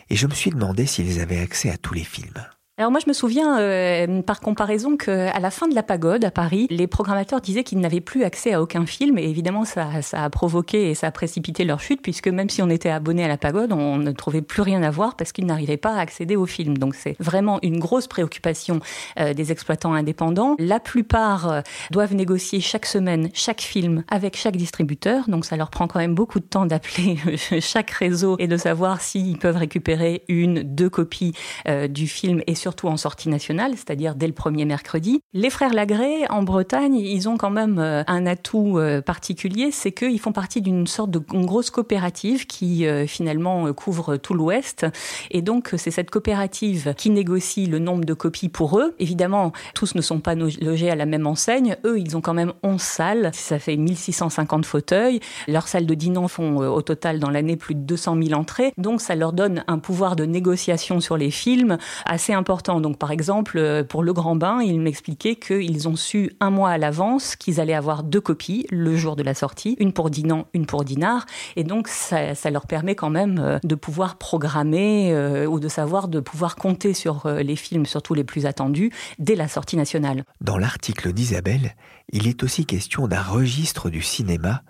Et 0.09 0.15
je 0.15 0.27
me 0.27 0.33
suis 0.33 0.51
demandé 0.51 0.85
s'ils 0.85 1.21
avaient 1.21 1.39
accès 1.39 1.69
à 1.69 1.77
tous 1.77 1.93
les 1.93 2.03
films. 2.03 2.45
Alors 2.77 2.89
moi 2.89 3.01
je 3.03 3.09
me 3.09 3.13
souviens 3.13 3.59
euh, 3.59 4.21
par 4.21 4.39
comparaison 4.39 4.95
qu'à 4.95 5.37
la 5.39 5.51
fin 5.51 5.67
de 5.67 5.75
la 5.75 5.83
pagode 5.83 6.23
à 6.23 6.31
Paris, 6.31 6.67
les 6.69 6.87
programmateurs 6.87 7.41
disaient 7.41 7.65
qu'ils 7.65 7.81
n'avaient 7.81 7.99
plus 7.99 8.23
accès 8.23 8.53
à 8.53 8.61
aucun 8.61 8.85
film 8.85 9.17
et 9.17 9.25
évidemment 9.25 9.65
ça, 9.65 10.01
ça, 10.01 10.23
a 10.23 10.29
provoqué 10.29 10.89
et 10.89 10.95
ça 10.95 11.07
a 11.07 11.11
précipité 11.11 11.65
leur 11.65 11.81
chute 11.81 12.01
puisque 12.01 12.29
même 12.29 12.49
si 12.49 12.61
on 12.61 12.69
était 12.69 12.89
abonné 12.89 13.25
à 13.25 13.27
la 13.27 13.37
pagode, 13.37 13.73
on 13.73 13.97
ne 13.97 14.11
trouvait 14.13 14.41
plus 14.41 14.61
rien 14.61 14.83
à 14.83 14.89
voir 14.89 15.17
parce 15.17 15.33
qu'ils 15.33 15.45
n'arrivaient 15.45 15.75
pas 15.75 15.95
à 15.95 15.99
accéder 15.99 16.37
aux 16.37 16.45
films. 16.45 16.77
Donc 16.77 16.95
c'est 16.95 17.17
vraiment 17.19 17.59
une 17.61 17.77
grosse 17.77 18.07
préoccupation 18.07 18.79
euh, 19.19 19.33
des 19.33 19.51
exploitants 19.51 19.93
indépendants. 19.93 20.55
La 20.57 20.79
plupart 20.79 21.51
euh, 21.51 21.61
doivent 21.91 22.15
négocier 22.15 22.61
chaque 22.61 22.85
semaine 22.85 23.29
chaque 23.33 23.61
film 23.61 24.05
avec 24.07 24.37
chaque 24.37 24.55
distributeur, 24.55 25.27
donc 25.27 25.43
ça 25.43 25.57
leur 25.57 25.71
prend 25.71 25.87
quand 25.87 25.99
même 25.99 26.15
beaucoup 26.15 26.39
de 26.39 26.45
temps 26.45 26.65
d'appeler 26.65 27.17
chaque 27.59 27.91
réseau 27.91 28.37
et 28.39 28.47
de 28.47 28.55
savoir 28.55 29.01
s'ils 29.01 29.37
peuvent 29.37 29.57
récupérer 29.57 30.23
une, 30.29 30.63
deux 30.63 30.89
copies 30.89 31.33
euh, 31.67 31.89
du 31.89 32.07
film 32.07 32.41
et 32.47 32.55
surtout 32.71 32.87
en 32.87 32.95
sortie 32.95 33.27
nationale, 33.27 33.73
c'est-à-dire 33.75 34.15
dès 34.15 34.27
le 34.27 34.33
premier 34.33 34.63
mercredi. 34.63 35.21
Les 35.33 35.49
frères 35.49 35.73
Lagré, 35.73 36.25
en 36.29 36.41
Bretagne, 36.41 36.95
ils 36.95 37.27
ont 37.27 37.35
quand 37.35 37.49
même 37.49 37.79
euh, 37.79 38.01
un 38.07 38.25
atout 38.25 38.77
euh, 38.77 39.01
particulier, 39.01 39.71
c'est 39.71 39.91
qu'ils 39.91 40.21
font 40.21 40.31
partie 40.31 40.61
d'une 40.61 40.87
sorte 40.87 41.11
de 41.11 41.19
grosse 41.19 41.69
coopérative 41.69 42.47
qui 42.47 42.87
euh, 42.87 43.05
finalement 43.07 43.73
couvre 43.73 44.15
tout 44.15 44.33
l'Ouest. 44.33 44.85
Et 45.31 45.41
donc, 45.41 45.71
c'est 45.75 45.91
cette 45.91 46.09
coopérative 46.09 46.93
qui 46.95 47.09
négocie 47.09 47.65
le 47.65 47.77
nombre 47.77 48.05
de 48.05 48.13
copies 48.13 48.47
pour 48.47 48.79
eux. 48.79 48.95
Évidemment, 48.99 49.51
tous 49.75 49.93
ne 49.95 50.01
sont 50.01 50.21
pas 50.21 50.35
logés 50.35 50.89
à 50.89 50.95
la 50.95 51.05
même 51.05 51.27
enseigne. 51.27 51.75
Eux, 51.83 51.99
ils 51.99 52.15
ont 52.15 52.21
quand 52.21 52.33
même 52.33 52.53
11 52.63 52.79
salles. 52.79 53.31
Ça 53.33 53.59
fait 53.59 53.75
1650 53.75 54.65
fauteuils. 54.65 55.19
Leurs 55.49 55.67
salles 55.67 55.85
de 55.85 55.93
Dinan 55.93 56.29
font 56.29 56.55
au 56.55 56.81
total 56.81 57.19
dans 57.19 57.29
l'année 57.29 57.57
plus 57.57 57.75
de 57.75 57.81
200 57.81 58.15
000 58.23 58.39
entrées. 58.39 58.71
Donc, 58.77 59.01
ça 59.01 59.15
leur 59.15 59.33
donne 59.33 59.65
un 59.67 59.79
pouvoir 59.79 60.15
de 60.15 60.23
négociation 60.23 61.01
sur 61.01 61.17
les 61.17 61.31
films 61.31 61.77
assez 62.05 62.31
important 62.31 62.50
Donc, 62.51 62.97
par 62.97 63.11
exemple, 63.11 63.57
euh, 63.57 63.83
pour 63.83 64.03
Le 64.03 64.11
Grand 64.11 64.35
Bain, 64.35 64.61
il 64.61 64.81
m'expliquait 64.81 65.37
qu'ils 65.37 65.87
ont 65.87 65.95
su 65.95 66.33
un 66.41 66.49
mois 66.49 66.71
à 66.71 66.77
l'avance 66.77 67.37
qu'ils 67.37 67.61
allaient 67.61 67.73
avoir 67.73 68.03
deux 68.03 68.19
copies 68.19 68.65
le 68.69 68.97
jour 68.97 69.15
de 69.15 69.23
la 69.23 69.33
sortie, 69.33 69.77
une 69.79 69.93
pour 69.93 70.09
Dinan, 70.09 70.47
une 70.53 70.65
pour 70.65 70.83
Dinard. 70.83 71.25
Et 71.55 71.63
donc, 71.63 71.87
ça, 71.87 72.33
leur 72.51 72.67
permet 72.67 72.95
quand 72.95 73.09
même 73.09 73.39
euh, 73.39 73.57
de 73.63 73.75
pouvoir 73.75 74.17
programmer 74.17 75.13
euh, 75.13 75.45
ou 75.45 75.61
de 75.61 75.69
savoir 75.69 76.09
de 76.09 76.19
pouvoir 76.19 76.57
compter 76.57 76.93
sur 76.93 77.25
les 77.27 77.55
films, 77.55 77.85
surtout 77.85 78.13
les 78.13 78.25
plus 78.25 78.45
attendus, 78.45 78.91
dès 79.17 79.35
la 79.35 79.47
sortie 79.47 79.77
nationale. 79.77 80.23
Dans 80.41 80.57
l'article 80.57 81.13
d'Isabelle, 81.13 81.75
il 82.11 82.27
est 82.27 82.43
aussi 82.43 82.65
question 82.65 83.07
d'un 83.07 83.21
registre 83.21 83.89
du 83.89 84.01
cinéma, 84.01 84.63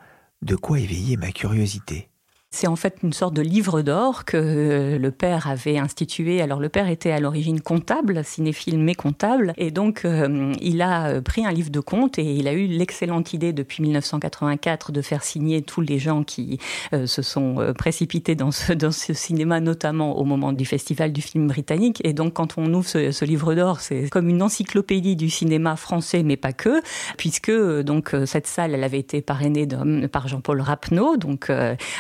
de 0.43 0.55
quoi 0.55 0.79
éveiller 0.79 1.17
ma 1.17 1.31
curiosité. 1.31 2.10
C'est 2.53 2.67
en 2.67 2.75
fait 2.75 2.97
une 3.01 3.13
sorte 3.13 3.33
de 3.33 3.41
livre 3.41 3.81
d'or 3.81 4.25
que 4.25 4.35
euh, 4.35 4.97
le 4.99 5.11
père 5.11 5.47
avait 5.47 5.77
institué. 5.77 6.41
Alors 6.41 6.59
le 6.59 6.67
père 6.67 6.89
était 6.89 7.11
à 7.11 7.21
l'origine 7.21 7.61
comptable, 7.61 8.25
cinéphile 8.25 8.77
mais 8.77 8.93
comptable, 8.93 9.53
et 9.55 9.71
donc 9.71 10.03
euh, 10.03 10.51
il 10.59 10.81
a 10.81 11.07
euh, 11.07 11.21
pris 11.21 11.45
un 11.45 11.51
livre 11.51 11.69
de 11.69 11.79
comptes 11.79 12.19
et 12.19 12.25
il 12.25 12.49
a 12.49 12.53
eu 12.53 12.67
l'excellente 12.67 13.31
idée 13.31 13.53
depuis 13.53 13.81
1984 13.83 14.91
de 14.91 15.01
faire 15.01 15.23
signer 15.23 15.61
tous 15.61 15.79
les 15.79 15.97
gens 15.97 16.23
qui 16.23 16.59
se 16.91 17.21
sont 17.21 17.73
précipités 17.77 18.35
dans 18.35 18.51
ce, 18.51 18.73
dans 18.73 18.91
ce 18.91 19.13
cinéma, 19.13 19.61
notamment 19.61 20.17
au 20.17 20.25
moment 20.25 20.51
du 20.51 20.65
festival 20.65 21.13
du 21.13 21.21
film 21.21 21.47
britannique. 21.47 22.01
Et 22.03 22.11
donc 22.11 22.33
quand 22.33 22.57
on 22.57 22.73
ouvre 22.73 22.87
ce, 22.87 23.11
ce 23.11 23.23
livre 23.23 23.55
d'or, 23.55 23.79
c'est 23.79 24.09
comme 24.09 24.27
une 24.27 24.41
encyclopédie 24.41 25.15
du 25.15 25.29
cinéma 25.29 25.77
français, 25.77 26.21
mais 26.21 26.35
pas 26.35 26.51
que, 26.51 26.81
puisque 27.17 27.51
donc 27.51 28.13
cette 28.25 28.47
salle, 28.47 28.73
elle 28.73 28.83
avait 28.83 28.99
été 28.99 29.21
parrainée 29.21 29.65
par 30.11 30.27
Jean-Paul 30.27 30.59
Rapneau, 30.59 31.15
donc 31.15 31.49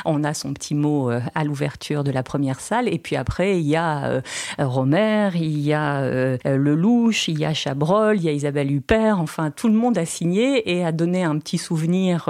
on 0.03 0.23
a 0.25 0.33
son 0.41 0.53
petit 0.53 0.75
mot 0.75 1.11
euh, 1.11 1.21
à 1.35 1.43
l'ouverture 1.43 2.03
de 2.03 2.11
la 2.11 2.23
première 2.23 2.59
salle. 2.59 2.87
Et 2.87 2.97
puis 2.97 3.15
après, 3.15 3.59
il 3.59 3.67
y 3.67 3.75
a 3.75 4.05
euh, 4.05 4.21
Romer, 4.59 5.29
il 5.35 5.59
y 5.59 5.73
a 5.73 5.99
euh, 6.01 6.37
Lelouch, 6.45 7.27
il 7.27 7.39
y 7.39 7.45
a 7.45 7.53
Chabrol, 7.53 8.17
il 8.17 8.23
y 8.23 8.29
a 8.29 8.31
Isabelle 8.31 8.71
Huppert. 8.71 9.19
Enfin, 9.19 9.51
tout 9.51 9.67
le 9.67 9.75
monde 9.75 9.97
a 9.97 10.05
signé 10.05 10.71
et 10.71 10.83
a 10.83 10.91
donné 10.91 11.23
un 11.23 11.37
petit 11.37 11.57
souvenir 11.57 12.29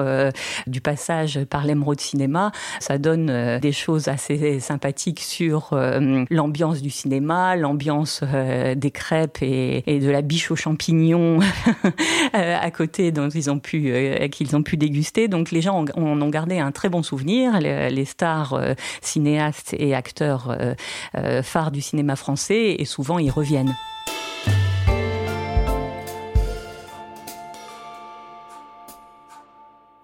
du 0.68 0.82
passage 0.82 1.44
par 1.46 1.66
l'Emeraude 1.66 2.02
Cinéma. 2.02 2.52
Ça 2.80 2.98
donne 2.98 3.60
des 3.60 3.72
choses 3.72 4.08
assez 4.08 4.60
sympathiques 4.60 5.22
sur 5.22 5.70
l'ambiance 6.30 6.82
du 6.82 6.90
cinéma, 6.90 7.56
l'ambiance 7.56 8.24
des 8.24 8.92
crêpes 8.92 9.42
et, 9.42 10.00
de 10.00 10.10
la 10.10 10.22
biche 10.22 10.52
aux 10.52 10.56
champignons 10.56 11.40
à 12.34 12.72
côté 12.72 13.12
dont 13.12 13.30
ils 13.30 13.50
ont 13.50 13.60
pu 13.60 13.94
qu'ils 14.32 14.56
ont 14.56 14.64
pu 14.64 14.78
déguster. 14.78 15.28
Donc 15.28 15.52
les 15.52 15.62
gens 15.62 15.86
en 15.96 16.22
ont 16.22 16.30
gardé 16.30 16.60
un 16.60 16.72
très 16.72 16.90
bon 16.90 17.04
souvenir 17.04 17.60
stars 18.06 18.54
euh, 18.54 18.74
cinéastes 19.02 19.76
et 19.78 19.96
acteurs 19.96 20.50
euh, 20.50 20.74
euh, 21.16 21.44
phares 21.44 21.72
du 21.72 21.82
cinéma 21.82 22.16
français, 22.16 22.76
et 22.80 22.86
souvent 22.86 23.20
ils 23.20 23.32
reviennent. 23.32 23.76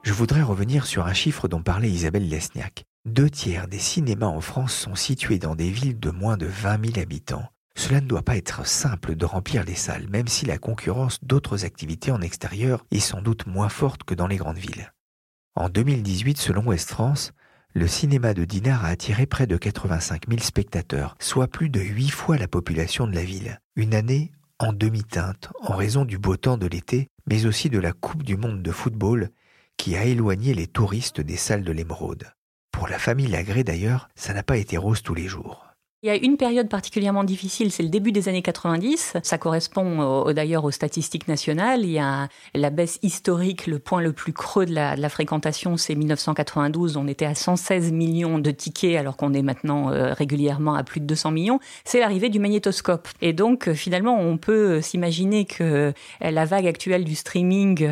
Je 0.04 0.14
voudrais 0.14 0.42
revenir 0.42 0.86
sur 0.86 1.06
un 1.06 1.14
chiffre 1.14 1.48
dont 1.48 1.62
parlait 1.62 1.90
Isabelle 1.90 2.30
Lesniak. 2.30 2.86
Deux 3.06 3.30
tiers 3.30 3.68
des 3.68 3.80
cinémas 3.80 4.28
en 4.28 4.42
France 4.42 4.74
sont 4.74 4.96
situés 4.96 5.38
dans 5.38 5.56
des 5.56 5.70
villes 5.70 6.00
de 6.00 6.12
moins 6.12 6.38
de 6.38 6.46
20 6.46 6.94
000 6.94 7.00
habitants. 7.00 7.46
Cela 7.78 8.02
ne 8.02 8.08
doit 8.08 8.24
pas 8.24 8.36
être 8.36 8.66
simple 8.66 9.16
de 9.16 9.26
remplir 9.26 9.64
les 9.64 9.76
salles, 9.76 10.08
même 10.10 10.28
si 10.28 10.46
la 10.46 10.58
concurrence 10.58 11.20
d'autres 11.24 11.64
activités 11.64 12.12
en 12.12 12.22
extérieur 12.22 12.84
est 12.90 13.00
sans 13.00 13.22
doute 13.22 13.46
moins 13.46 13.70
forte 13.70 14.04
que 14.04 14.16
dans 14.16 14.26
les 14.26 14.38
grandes 14.38 14.58
villes. 14.58 14.92
En 15.56 15.70
2018, 15.70 16.38
selon 16.38 16.64
West 16.64 16.90
France, 16.90 17.34
le 17.78 17.86
cinéma 17.86 18.34
de 18.34 18.44
Dinard 18.44 18.86
a 18.86 18.88
attiré 18.88 19.28
près 19.28 19.46
de 19.46 19.56
85 19.56 20.24
000 20.28 20.42
spectateurs, 20.42 21.16
soit 21.20 21.48
plus 21.48 21.70
de 21.70 21.80
8 21.80 22.10
fois 22.10 22.36
la 22.36 22.48
population 22.48 23.06
de 23.06 23.14
la 23.14 23.24
ville. 23.24 23.60
Une 23.76 23.94
année 23.94 24.32
en 24.58 24.74
demi-teinte 24.74 25.50
en 25.62 25.76
raison 25.76 26.04
du 26.04 26.18
beau 26.18 26.38
temps 26.38 26.58
de 26.58 26.66
l'été, 26.66 27.08
mais 27.28 27.46
aussi 27.46 27.70
de 27.70 27.78
la 27.78 27.94
Coupe 27.94 28.24
du 28.24 28.36
Monde 28.36 28.64
de 28.64 28.72
football 28.72 29.30
qui 29.78 29.96
a 29.96 30.06
éloigné 30.06 30.56
les 30.56 30.66
touristes 30.66 31.22
des 31.22 31.38
salles 31.38 31.64
de 31.64 31.72
l'émeraude. 31.72 32.32
Pour 32.72 32.88
la 32.88 32.98
famille 32.98 33.28
Lagré 33.28 33.64
d'ailleurs, 33.64 34.10
ça 34.16 34.34
n'a 34.34 34.42
pas 34.42 34.58
été 34.58 34.78
rose 34.78 35.04
tous 35.04 35.14
les 35.14 35.28
jours. 35.28 35.67
Il 36.04 36.10
y 36.10 36.12
a 36.12 36.16
une 36.16 36.38
période 36.38 36.70
particulièrement 36.70 37.24
difficile, 37.24 37.72
c'est 37.72 37.82
le 37.82 37.90
début 37.90 38.12
des 38.12 38.30
années 38.30 38.44
90. 38.44 39.14
Ça 39.24 39.40
correspond 39.40 40.32
d'ailleurs 40.32 40.64
aux 40.64 40.70
statistiques 40.70 41.28
nationales. 41.28 41.82
Il 41.82 41.90
y 41.90 41.98
a 41.98 42.28
la 42.54 42.70
baisse 42.70 43.00
historique, 43.02 43.66
le 43.66 43.80
point 43.80 44.00
le 44.00 44.14
plus 44.14 44.32
creux 44.32 44.68
de 44.68 44.76
la, 44.76 45.10
fréquentation, 45.10 45.76
c'est 45.76 45.96
1992. 45.96 46.98
On 46.98 47.08
était 47.08 47.26
à 47.26 47.34
116 47.34 47.92
millions 47.94 48.38
de 48.38 48.52
tickets 48.52 48.96
alors 48.96 49.18
qu'on 49.18 49.34
est 49.34 49.42
maintenant 49.42 49.92
euh, 49.92 50.14
régulièrement 50.14 50.76
à 50.76 50.84
plus 50.84 51.00
de 51.00 51.08
200 51.08 51.32
millions. 51.32 51.60
C'est 51.84 52.00
l'arrivée 52.00 52.30
du 52.30 52.38
magnétoscope. 52.38 53.08
Et 53.24 53.34
donc 53.34 53.68
euh, 53.68 53.74
finalement, 53.74 54.20
on 54.20 54.38
peut 54.38 54.82
s'imaginer 54.82 55.46
que 55.46 55.64
euh, 55.64 55.92
la 56.22 56.46
vague 56.46 56.68
actuelle 56.68 57.06
du 57.06 57.16
streaming 57.16 57.90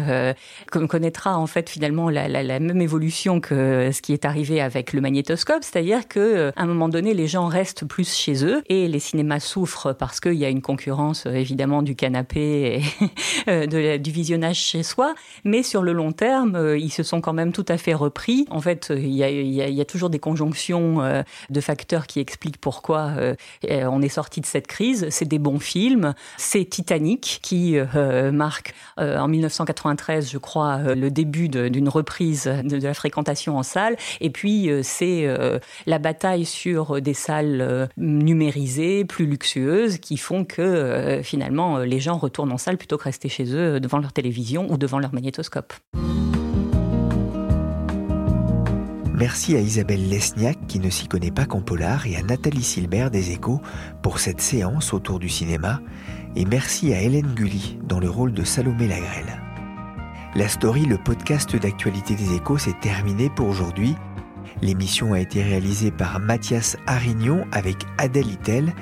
connaîtra 0.71 1.39
en 1.39 1.47
fait 1.47 1.71
finalement 1.71 2.11
la, 2.11 2.59
même 2.59 2.81
évolution 2.81 3.39
que 3.39 3.89
ce 3.91 4.03
qui 4.03 4.13
est 4.13 4.25
arrivé 4.25 4.61
avec 4.61 4.93
le 4.93 5.01
magnétoscope, 5.01 5.63
c'est-à-dire 5.63 6.07
que 6.07 6.51
à 6.55 6.61
un 6.61 6.67
moment 6.67 6.87
donné, 6.87 7.15
les 7.15 7.25
gens 7.25 7.47
restent 7.47 7.83
plus 7.95 8.13
chez 8.13 8.45
eux. 8.45 8.62
Et 8.67 8.89
les 8.89 8.99
cinémas 8.99 9.39
souffrent 9.39 9.93
parce 9.93 10.19
qu'il 10.19 10.34
y 10.34 10.43
a 10.43 10.49
une 10.49 10.62
concurrence 10.62 11.27
euh, 11.27 11.36
évidemment 11.36 11.81
du 11.81 11.95
canapé 11.95 12.81
et 12.99 13.08
euh, 13.47 13.97
du 13.97 14.12
visionnage 14.12 14.58
chez 14.58 14.84
soi. 14.84 15.15
Mais 15.45 15.63
sur 15.63 15.81
le 15.81 15.93
long 15.93 16.12
terme, 16.12 16.58
euh, 16.58 16.77
ils 16.77 16.89
se 16.89 17.03
sont 17.03 17.21
quand 17.21 17.31
même 17.31 17.53
tout 17.53 17.63
à 17.69 17.77
fait 17.77 17.93
repris. 17.93 18.47
En 18.49 18.60
fait, 18.60 18.91
il 18.93 19.13
y 19.13 19.81
a, 19.81 19.86
toujours 19.86 20.10
des 20.10 20.19
conjonctions 20.19 21.23
de 21.49 21.62
facteurs 21.62 22.08
qui 22.08 22.19
expliquent 22.19 22.60
pourquoi 22.60 23.12
on 23.69 24.01
est 24.01 24.10
sorti 24.10 24.41
de 24.41 24.45
cette 24.45 24.65
crise. 24.65 25.08
C'est 25.10 25.27
des 25.27 25.38
bons 25.38 25.60
films. 25.60 26.15
C'est 26.38 26.65
Titanic 26.65 27.39
qui 27.43 27.77
marque 28.34 28.73
en 28.97 29.27
1993, 29.27 30.31
je 30.31 30.38
crois, 30.39 30.79
le 30.95 31.12
début 31.12 31.49
d'une 31.49 31.88
reprise 31.88 32.45
de, 32.45 32.77
la 32.77 32.95
fréquentation 32.95 33.58
en 33.58 33.63
salle. 33.63 33.95
Et 34.21 34.31
puis, 34.31 34.71
c'est 34.81 35.27
la 35.86 35.99
bataille 35.99 36.45
sur 36.45 36.99
des 36.99 37.13
salles 37.13 37.84
numérisées, 37.97 39.05
plus 39.05 39.25
luxueuses, 39.25 39.97
qui 39.97 40.17
font 40.17 40.45
que 40.45 40.61
euh, 40.61 41.23
finalement 41.23 41.77
euh, 41.77 41.85
les 41.85 41.99
gens 41.99 42.17
retournent 42.17 42.51
en 42.51 42.57
salle 42.57 42.77
plutôt 42.77 42.97
que 42.97 43.03
rester 43.03 43.29
chez 43.29 43.53
eux 43.53 43.79
devant 43.79 43.99
leur 43.99 44.13
télévision 44.13 44.71
ou 44.71 44.77
devant 44.77 44.99
leur 44.99 45.13
magnétoscope. 45.13 45.73
Merci 49.17 49.55
à 49.55 49.61
Isabelle 49.61 50.09
Lesniak 50.09 50.67
qui 50.67 50.79
ne 50.79 50.89
s'y 50.89 51.07
connaît 51.07 51.31
pas 51.31 51.45
qu'en 51.45 51.61
polar 51.61 52.05
et 52.05 52.17
à 52.17 52.21
Nathalie 52.21 52.63
Silbert 52.63 53.11
des 53.11 53.31
Échos 53.31 53.61
pour 54.03 54.19
cette 54.19 54.41
séance 54.41 54.93
autour 54.93 55.19
du 55.19 55.29
cinéma 55.29 55.79
et 56.35 56.43
merci 56.43 56.93
à 56.93 57.01
Hélène 57.01 57.33
Gully 57.33 57.79
dans 57.87 57.99
le 57.99 58.09
rôle 58.09 58.33
de 58.33 58.43
Salomé 58.43 58.89
Lagrelle. 58.89 59.41
La 60.35 60.49
story, 60.49 60.85
le 60.85 60.97
podcast 60.97 61.55
d'actualité 61.55 62.13
des 62.13 62.35
Échos, 62.35 62.57
s'est 62.57 62.75
terminé 62.81 63.29
pour 63.29 63.47
aujourd'hui. 63.47 63.95
L'émission 64.61 65.13
a 65.13 65.19
été 65.19 65.43
réalisée 65.43 65.91
par 65.91 66.19
Mathias 66.19 66.77
Arignon 66.87 67.45
avec 67.51 67.77
Adèle 67.97 68.27
Itel 68.27 68.73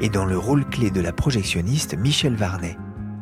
et 0.00 0.08
dans 0.08 0.24
le 0.24 0.36
rôle 0.36 0.64
clé 0.66 0.90
de 0.90 1.00
la 1.00 1.12
projectionniste 1.12 1.96
Michel 1.96 2.34
Varnet. 2.34 2.76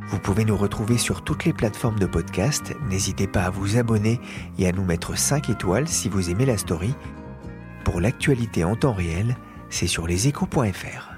Vous 0.08 0.18
pouvez 0.18 0.44
nous 0.44 0.56
retrouver 0.56 0.96
sur 0.96 1.22
toutes 1.22 1.44
les 1.44 1.52
plateformes 1.52 1.98
de 1.98 2.06
podcast. 2.06 2.74
N'hésitez 2.88 3.26
pas 3.26 3.42
à 3.42 3.50
vous 3.50 3.76
abonner 3.76 4.20
et 4.58 4.66
à 4.66 4.72
nous 4.72 4.84
mettre 4.84 5.18
5 5.18 5.50
étoiles 5.50 5.86
si 5.86 6.08
vous 6.08 6.30
aimez 6.30 6.46
la 6.46 6.56
story. 6.56 6.94
Pour 7.84 8.00
l'actualité 8.00 8.64
en 8.64 8.74
temps 8.74 8.94
réel, 8.94 9.36
c'est 9.68 9.86
sur 9.86 10.06
leséchos.fr. 10.06 11.17